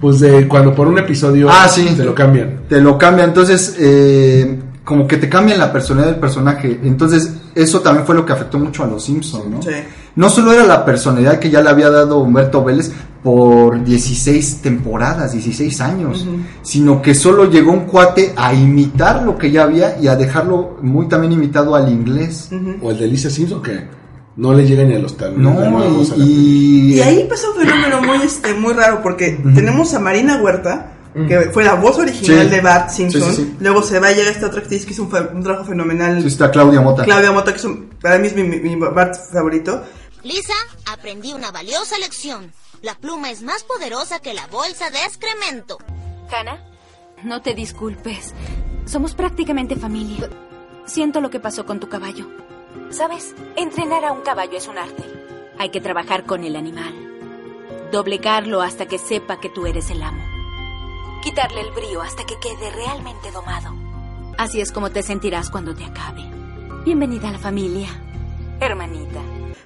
[0.00, 1.94] Pues de cuando por un episodio Ah, sí.
[1.96, 2.60] te lo cambian.
[2.68, 6.78] Te lo cambia, entonces, eh, como que te cambian la personalidad del personaje.
[6.84, 9.60] Entonces, eso también fue lo que afectó mucho a los Simpsons, ¿no?
[9.60, 9.70] Sí.
[10.18, 12.90] No solo era la personalidad que ya le había dado Humberto Vélez
[13.22, 16.26] por 16 temporadas, 16 años,
[16.62, 20.78] sino que solo llegó un cuate a imitar lo que ya había y a dejarlo
[20.82, 22.50] muy también imitado al inglés.
[22.82, 23.86] O el de Lisa Simpson, que
[24.36, 25.40] no le llega ni a los talones.
[25.40, 29.98] No, a y, Y ahí pasa un fenómeno muy, este, muy raro porque tenemos a
[30.00, 30.92] Marina Huerta,
[31.26, 32.54] que fue la voz original Sí.
[32.54, 33.22] de Bart Simpson.
[33.22, 33.56] Sí, sí, sí.
[33.60, 36.20] Luego se va y llega esta otra actriz que hizo un, fa- un trabajo fenomenal.
[36.22, 37.02] Sí, está Claudia Mota.
[37.02, 39.82] Claudia Mota, que es un- para mí es mi, mi- mi Bart favorito.
[40.24, 40.54] Lisa,
[40.86, 42.52] aprendí una valiosa lección.
[42.82, 45.78] La pluma es más poderosa que la bolsa de excremento.
[46.30, 46.64] Hannah,
[47.22, 48.34] no te disculpes.
[48.84, 50.28] Somos prácticamente familia.
[50.86, 52.28] Siento lo que pasó con tu caballo.
[52.90, 55.04] Sabes, entrenar a un caballo es un arte.
[55.58, 56.94] Hay que trabajar con el animal.
[57.92, 60.24] Doblegarlo hasta que sepa que tú eres el amo.
[61.22, 63.74] Quitarle el brío hasta que quede realmente domado.
[64.36, 66.22] Así es como te sentirás cuando te acabe.
[66.84, 67.88] Bienvenida a la familia,
[68.60, 69.20] hermanita.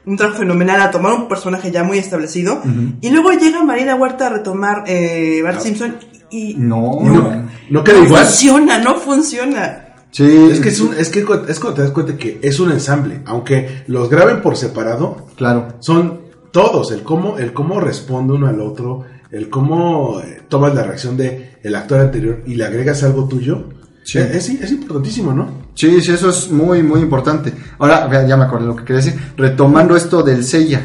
[0.05, 2.61] Un trabajo fenomenal a tomar un personaje ya muy establecido.
[3.01, 5.97] Y luego llega Marina Huerta a retomar eh, Bart Simpson
[6.31, 8.25] y No, No, no queda igual.
[8.25, 9.87] funciona, no funciona.
[10.11, 10.49] Sí.
[10.51, 13.21] Es que es, un, es que es cuando te das cuenta que es un ensamble,
[13.27, 18.61] aunque los graben por separado, claro, son todos el cómo el cómo responde uno al
[18.61, 23.27] otro, el cómo eh, tomas la reacción de el actor anterior y le agregas algo
[23.27, 23.69] tuyo.
[24.05, 24.19] Sí.
[24.19, 25.62] Es, es importantísimo, ¿no?
[25.75, 27.53] Sí, sí, eso es muy, muy importante.
[27.79, 29.21] Ahora, ya me acordé lo que quería decir.
[29.37, 30.83] Retomando esto del Sella.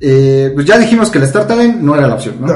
[0.00, 2.46] Eh, pues ya dijimos que el Star Talent no era la opción, ¿no?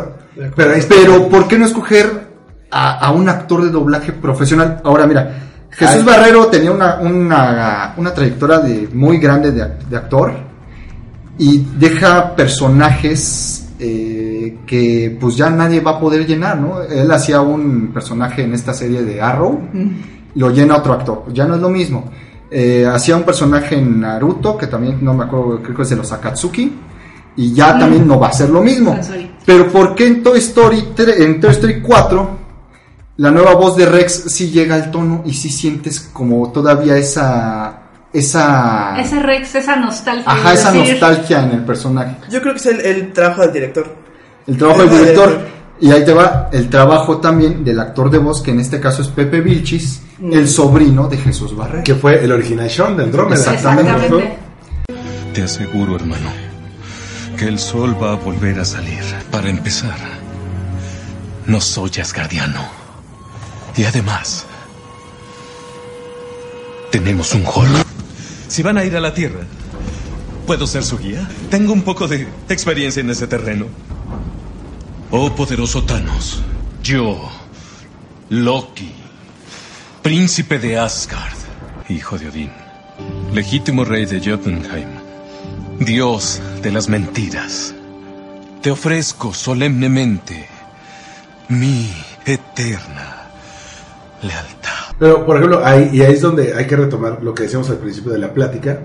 [0.54, 2.28] pero, pero ¿por qué no escoger
[2.70, 4.80] a, a un actor de doblaje profesional?
[4.84, 6.02] Ahora, mira, Jesús Ay.
[6.04, 10.32] Barrero tenía una, una, una trayectoria de, muy grande de, de actor
[11.38, 16.82] y deja personajes eh, que pues ya nadie va a poder llenar, ¿no?
[16.82, 19.60] Él hacía un personaje en esta serie de Arrow
[20.34, 22.04] lo llena otro actor, ya no es lo mismo.
[22.50, 25.96] Eh, hacía un personaje en Naruto, que también no me acuerdo, creo que es de
[25.96, 26.72] los Akatsuki,
[27.36, 27.78] y ya Mm.
[27.78, 28.92] también no va a ser lo mismo.
[28.94, 29.30] Sensori.
[29.46, 32.42] Pero ¿por qué en Toy Story, en Toy Story 4
[33.18, 37.78] la nueva voz de Rex sí llega al tono y sí sientes como todavía esa
[38.12, 40.24] esa Ese Rex, esa nostalgia.
[40.26, 40.32] Ah.
[40.34, 42.16] ajá, es esa decir, nostalgia en el personaje.
[42.30, 43.86] Yo creo que es el, el trabajo del director.
[44.46, 45.38] El trabajo del El- director
[45.82, 49.02] y ahí te va el trabajo también del actor de voz que en este caso
[49.02, 50.34] es Pepe Vilchis, Mm.
[50.34, 51.82] el sobrino de Jesús Barrera.
[51.82, 53.40] Que fue el original Sean de Andrómeda.
[53.40, 54.38] Exactamente.
[55.34, 56.30] Te aseguro, hermano,
[57.36, 59.00] que el sol va a volver a salir.
[59.32, 59.96] Para empezar,
[61.46, 62.60] no soy asgardiano.
[63.76, 64.46] Y además,
[66.92, 67.86] tenemos un Hulk.
[68.46, 69.40] Si van a ir a la Tierra,
[70.46, 71.28] ¿puedo ser su guía?
[71.50, 73.66] Tengo un poco de experiencia en ese terreno.
[75.14, 76.42] Oh poderoso Thanos,
[76.82, 77.20] yo,
[78.30, 78.90] Loki,
[80.00, 81.36] príncipe de Asgard,
[81.90, 82.50] hijo de Odín,
[83.34, 84.88] legítimo rey de Jotunheim,
[85.80, 87.74] dios de las mentiras,
[88.62, 90.48] te ofrezco solemnemente
[91.50, 91.90] mi
[92.24, 93.28] eterna
[94.22, 94.96] lealtad.
[94.98, 97.76] Pero, por ejemplo, ahí, y ahí es donde hay que retomar lo que decíamos al
[97.76, 98.80] principio de la plática,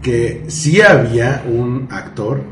[0.00, 2.42] que sí había un actor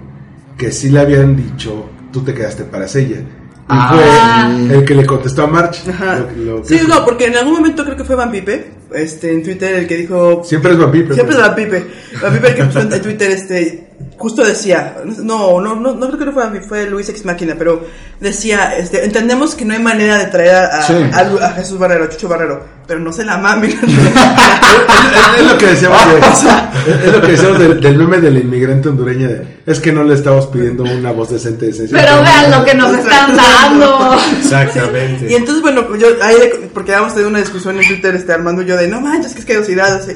[0.58, 3.16] que sí le habían dicho, tú te quedaste para Sella.
[3.16, 3.22] Y
[3.68, 4.54] Ah.
[4.68, 5.82] fue el que le contestó a March.
[5.88, 6.18] Ajá.
[6.36, 8.70] Lo- lo que Sí, es- no, porque en algún momento creo que fue Van Pipe,
[8.94, 10.42] este, en Twitter, el que dijo...
[10.44, 11.14] Siempre es Van Pipe.
[11.14, 11.84] Siempre es Van Pipe.
[12.22, 13.88] Van Pipe el que puso en Twitter, este,
[14.18, 17.84] justo decía, no, no, no, no creo que no fue fue Luis Ex Máquina, pero
[18.20, 20.94] decía, este, entendemos que no hay manera de traer a, a- Sí.
[21.12, 23.70] a Lu- a Jesús Barrero, a Chucho Barrero, pero no se la mamen.
[23.82, 26.18] es, es lo que decíamos, de-
[26.92, 29.28] es, es lo que decíamos del, del meme del inmigrante hondureño.
[29.28, 31.66] de, es que no le estamos pidiendo una voz decente.
[31.66, 31.92] decente.
[31.94, 34.16] Pero vean lo que nos están dando.
[34.38, 35.26] Exactamente.
[35.30, 36.36] Y entonces, bueno, pues yo ahí,
[36.72, 39.54] porque habíamos tenido una discusión en Twitter, este, Armando y yo, de no manches, que
[39.54, 39.68] es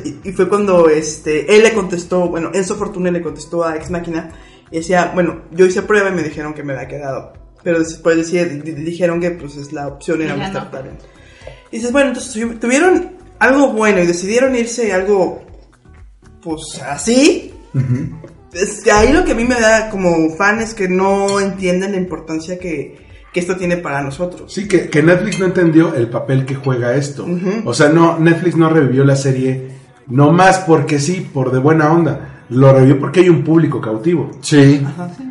[0.04, 3.90] Y, y fue cuando este, él le contestó, bueno, Enzo Fortuna le contestó a Ex
[3.90, 3.97] Máquina
[4.70, 7.32] y decía, bueno, yo hice prueba y me dijeron que me había quedado.
[7.62, 10.52] Pero después decía, di- di- dijeron que pues es la opción era Mr.
[10.52, 10.68] no.
[10.68, 11.00] Talent.
[11.70, 15.42] Y dices, bueno, entonces tu- tuvieron algo bueno y decidieron irse algo,
[16.42, 17.52] pues así.
[18.52, 21.92] Es que ahí lo que a mí me da como fan es que no entienden
[21.92, 22.96] la importancia que,
[23.32, 24.52] que esto tiene para nosotros.
[24.52, 27.26] Sí, que, que Netflix no entendió el papel que juega esto.
[27.64, 29.76] O sea, no, Netflix no revivió la serie
[30.06, 32.37] no más porque sí, por de buena onda.
[32.50, 34.30] Lo revivió porque hay un público cautivo.
[34.40, 34.84] Sí.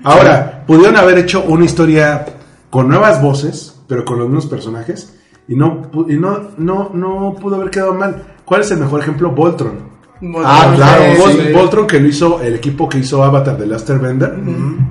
[0.04, 2.26] Ahora, pudieron haber hecho una historia
[2.70, 5.16] con nuevas voces, pero con los mismos personajes,
[5.48, 8.24] y no, pu- y no, no, no pudo haber quedado mal.
[8.46, 9.32] ¿Cuál es el mejor ejemplo?
[9.32, 9.98] Voltron.
[10.44, 11.54] Ah, claro, Vol- sí.
[11.54, 14.36] Voltron que lo hizo el equipo que hizo Avatar de Laster Bender.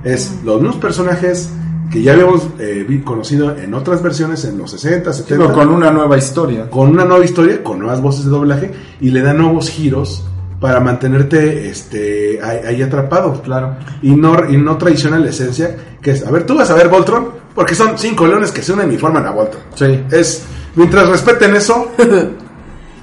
[0.03, 1.49] Es los mismos personajes
[1.91, 5.43] que ya habíamos eh, conocido en otras versiones en los 60, 70.
[5.45, 6.69] pero con una nueva historia.
[6.69, 10.25] Con una nueva historia, con nuevas voces de doblaje y le dan nuevos giros
[10.59, 13.75] para mantenerte este ahí, atrapado, claro.
[14.01, 16.89] Y no, y no traiciona la esencia, que es, a ver, tú vas a ver
[16.89, 19.63] Voltron, porque son cinco leones que se unen y forman a Voltron.
[19.75, 20.03] Sí.
[20.11, 20.45] Es,
[20.75, 21.91] mientras respeten eso,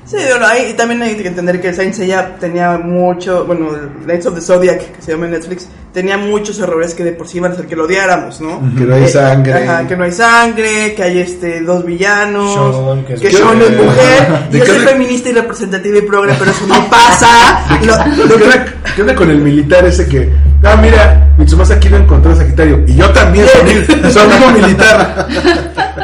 [0.06, 3.68] Sí, bueno, hay, y también hay que entender que Saint Seiya tenía mucho, bueno,
[4.04, 7.26] Knights of the Zodiac, que se llama en Netflix, tenía muchos errores que de por
[7.26, 8.60] sí iban a hacer que lo odiáramos, ¿no?
[8.76, 9.54] Que no hay Eh, sangre.
[9.66, 13.56] ajá, que no hay sangre, que hay este dos villanos, Sean, que que, es Sean
[13.56, 13.72] mujer.
[13.72, 16.90] es mujer, ¿De y yo soy le- feminista y representativa y progre, pero eso no
[16.90, 17.64] pasa.
[17.82, 18.64] Lo- ¿Qué onda,
[18.96, 20.30] qué onda con el militar ese que,
[20.64, 25.26] ah, mira, Mitsumasa aquí lo encontró a Sagitario, y yo también soy, soy amigo militar.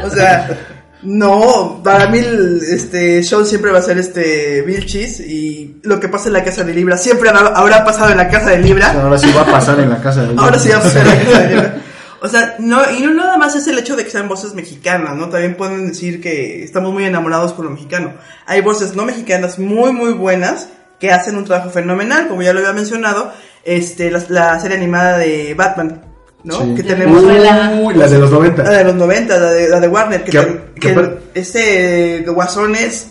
[0.04, 0.48] O sea,
[1.02, 6.08] no, para mí el- este Sean siempre va a ser este Vilchis y lo que
[6.08, 8.92] pasa en la casa de Libra siempre habrá, pasado en la casa de Libra.
[8.92, 11.12] Ahora sí va a pasar en la casa de Ahora sí va a pasar en
[11.12, 11.74] la casa de Libra.
[12.22, 15.16] O sea, no, y no nada más es el hecho de que sean voces mexicanas,
[15.16, 15.30] ¿no?
[15.30, 18.12] También pueden decir que estamos muy enamorados con lo mexicano.
[18.46, 22.58] Hay voces no mexicanas muy, muy buenas que hacen un trabajo fenomenal, como ya lo
[22.58, 23.32] había mencionado,
[23.64, 26.02] este, la, la serie animada de Batman,
[26.44, 26.60] ¿no?
[26.60, 26.74] Sí.
[26.76, 27.22] Que tenemos...
[27.22, 28.62] Uy, la de los 90.
[28.62, 31.18] La de los 90, la de, la de Warner, que, Que- ten- que que apar-
[31.34, 33.10] este Guasón es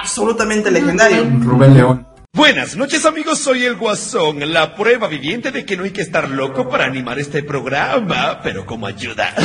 [0.00, 1.24] absolutamente legendario.
[1.40, 2.06] Rubén León.
[2.34, 6.30] Buenas noches amigos, soy el Guasón, la prueba viviente de que no hay que estar
[6.30, 9.34] loco para animar este programa, pero como ayuda.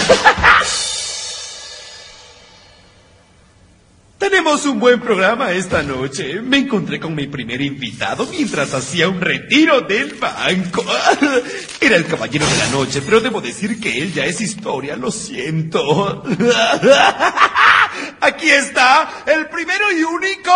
[4.29, 6.41] Tenemos un buen programa esta noche.
[6.41, 10.83] Me encontré con mi primer invitado mientras hacía un retiro del banco.
[11.79, 15.11] Era el caballero de la noche, pero debo decir que él ya es historia, lo
[15.11, 16.23] siento.
[18.19, 20.51] Aquí está, el primero y único.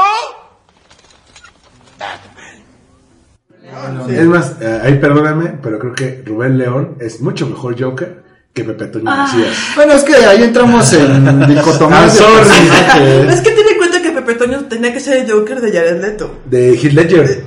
[4.10, 8.64] Es más, eh, ahí perdóname, pero creo que Rubén León es mucho mejor Joker que
[8.64, 9.16] Pepe Toño Ah.
[9.18, 9.56] Macías.
[9.76, 13.28] Bueno, es que ahí entramos en dicotomías de.
[13.34, 16.02] Es que tiene en cuenta que Pepe Toño tenía que ser el Joker de Jared
[16.02, 16.40] Leto.
[16.46, 17.44] De Heath Ledger.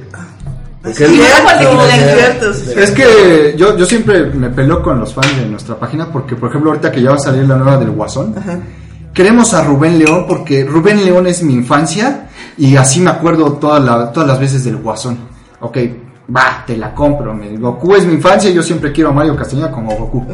[0.93, 6.11] Cierto, sí, Es que yo, yo siempre me peleo con los fans de nuestra página
[6.13, 8.35] porque, por ejemplo, ahorita que ya va a salir la nueva del Guasón,
[9.15, 12.29] queremos a Rubén León porque Rubén León es mi infancia
[12.59, 15.19] y así me acuerdo toda la- todas las veces del Guasón.
[15.61, 15.79] Ok,
[16.35, 17.33] va, te la compro.
[17.33, 20.27] Me, Goku es mi infancia y yo siempre quiero a Mario Castañeda como Goku.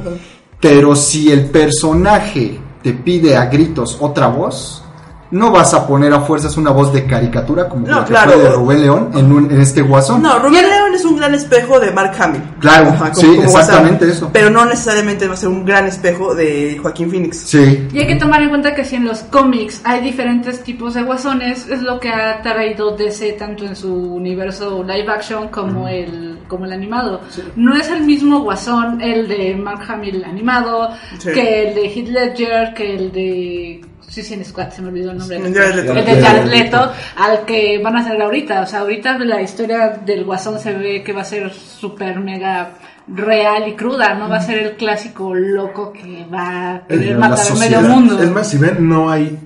[0.61, 4.83] Pero si el personaje te pide a gritos otra voz,
[5.31, 8.33] no vas a poner a fuerzas una voz de caricatura como No, la que claro.
[8.33, 10.23] fue de Rubén León en, un- en este Guasón.
[10.23, 12.43] No, Rubén León es un gran espejo de Mark Hamill.
[12.61, 14.17] Claro, Ajá, sí, exactamente WhatsApp.
[14.17, 14.31] eso.
[14.33, 17.37] Pero no necesariamente va a ser un gran espejo de Joaquín Phoenix.
[17.39, 17.89] Sí.
[17.93, 21.03] Y hay que tomar en cuenta que si en los cómics hay diferentes tipos de
[21.03, 26.39] guasones, es lo que ha traído DC tanto en su universo live action como el
[26.49, 27.21] como el animado.
[27.55, 31.31] No es el mismo guasón el de Mark Hamill animado Sí.
[31.33, 33.81] que el de Heath Ledger, que el de
[34.11, 35.37] Suicide Squad, se me olvidó el nombre.
[35.37, 38.63] El de Jared Leto, al que van a hacer ahorita.
[38.63, 42.73] O sea, ahorita la historia del guasón se ve que va a ser súper mega
[43.07, 47.53] real y cruda, no va a ser el clásico loco que va a querer matar
[47.53, 48.21] a medio mundo.
[48.21, 49.39] Es más, si ven, no hay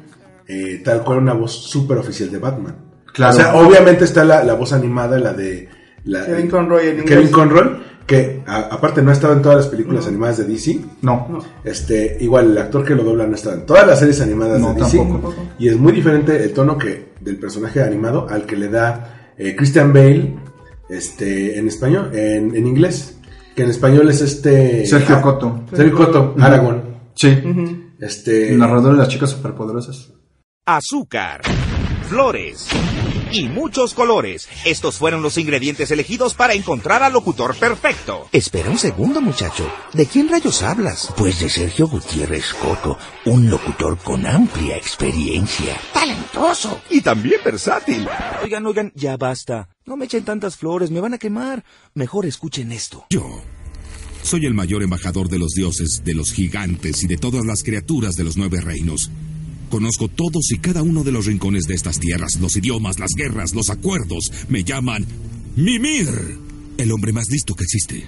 [0.47, 2.77] eh, tal cual una voz súper oficial de Batman.
[3.13, 3.33] Claro.
[3.33, 5.69] O sea, obviamente está la, la voz animada, la de...
[6.05, 7.29] La, Kevin Conroy en Kevin.
[7.29, 10.81] Conroy, que a- aparte no ha estado en todas las películas animadas de DC.
[11.03, 11.43] No.
[11.65, 14.61] Este, igual el actor que lo dobla no ha estado en todas las series animadas
[14.61, 14.99] No, de DC.
[14.99, 15.35] tampoco.
[15.59, 19.55] Y es muy diferente el tono que del personaje animado al que le da eh,
[19.57, 20.35] Christian Bale
[20.89, 23.19] este, en español, en, en inglés.
[23.57, 24.85] Que en español es este...
[24.85, 25.61] Sergio Ah, Coto.
[25.73, 26.43] Sergio Coto, Ujú.
[26.45, 26.83] Aragón.
[27.15, 27.39] Sí.
[28.01, 28.51] Este...
[28.53, 30.13] El narrador de las chicas superpoderosas.
[30.67, 31.41] azúcar,
[32.09, 32.67] flores
[33.35, 34.49] y muchos colores.
[34.65, 38.29] Estos fueron los ingredientes elegidos para encontrar al locutor perfecto.
[38.33, 39.71] Espera un segundo, muchacho.
[39.93, 41.13] ¿De quién rayos hablas?
[41.17, 45.77] Pues de Sergio Gutiérrez Coto, un locutor con amplia experiencia.
[45.93, 48.09] Talentoso y también versátil.
[48.43, 49.69] Oigan, oigan, ya basta.
[49.85, 51.65] No me echen tantas flores, me van a quemar.
[51.95, 53.07] Mejor escuchen esto.
[53.11, 53.43] Yo
[54.23, 58.15] soy el mayor embajador de los dioses, de los gigantes y de todas las criaturas
[58.15, 59.11] de los nueve reinos.
[59.71, 63.55] Conozco todos y cada uno de los rincones de estas tierras, los idiomas, las guerras,
[63.55, 64.31] los acuerdos.
[64.49, 65.05] Me llaman
[65.57, 66.39] Mimir,
[66.77, 68.05] el hombre más listo que existe.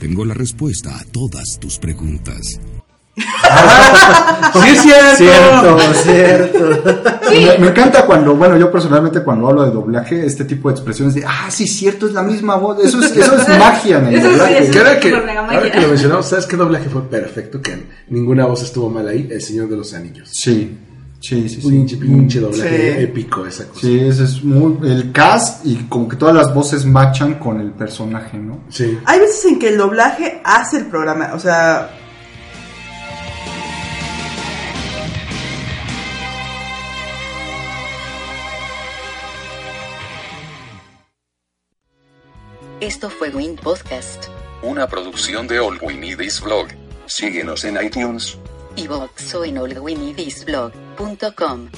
[0.00, 2.60] Tengo la respuesta a todas tus preguntas.
[4.52, 5.78] Sí, es cierto.
[5.78, 6.82] Cierto, cierto.
[7.30, 11.14] Me, me encanta cuando, bueno, yo personalmente cuando hablo de doblaje, este tipo de expresiones
[11.14, 12.82] de, ah, sí, cierto, es la misma voz.
[12.84, 14.64] Eso es, eso es magia en el Eso sí doblaje.
[14.64, 15.10] es Que ahora que,
[15.80, 17.60] lo mencionamos, ¿sabes qué doblaje fue perfecto?
[17.60, 20.28] Que ninguna voz estuvo mal ahí, El Señor de los Anillos.
[20.32, 20.76] Sí,
[21.20, 21.60] sí, sí.
[21.60, 21.68] sí.
[21.68, 23.02] Pinche, pinche doblaje Sí.
[23.02, 23.80] épico esa cosa.
[23.80, 27.72] Sí, ese es muy, el cast y como que todas las voces machan con el
[27.72, 28.60] personaje, ¿no?
[28.70, 28.98] Sí.
[29.04, 31.90] Hay veces en que el doblaje hace el programa, o sea...
[42.80, 44.26] Esto fue Win Podcast.
[44.62, 46.66] Una producción de All We Need Is Blog.
[47.06, 48.36] Síguenos en iTunes.
[48.76, 51.70] Y o en allwinidisblog.com.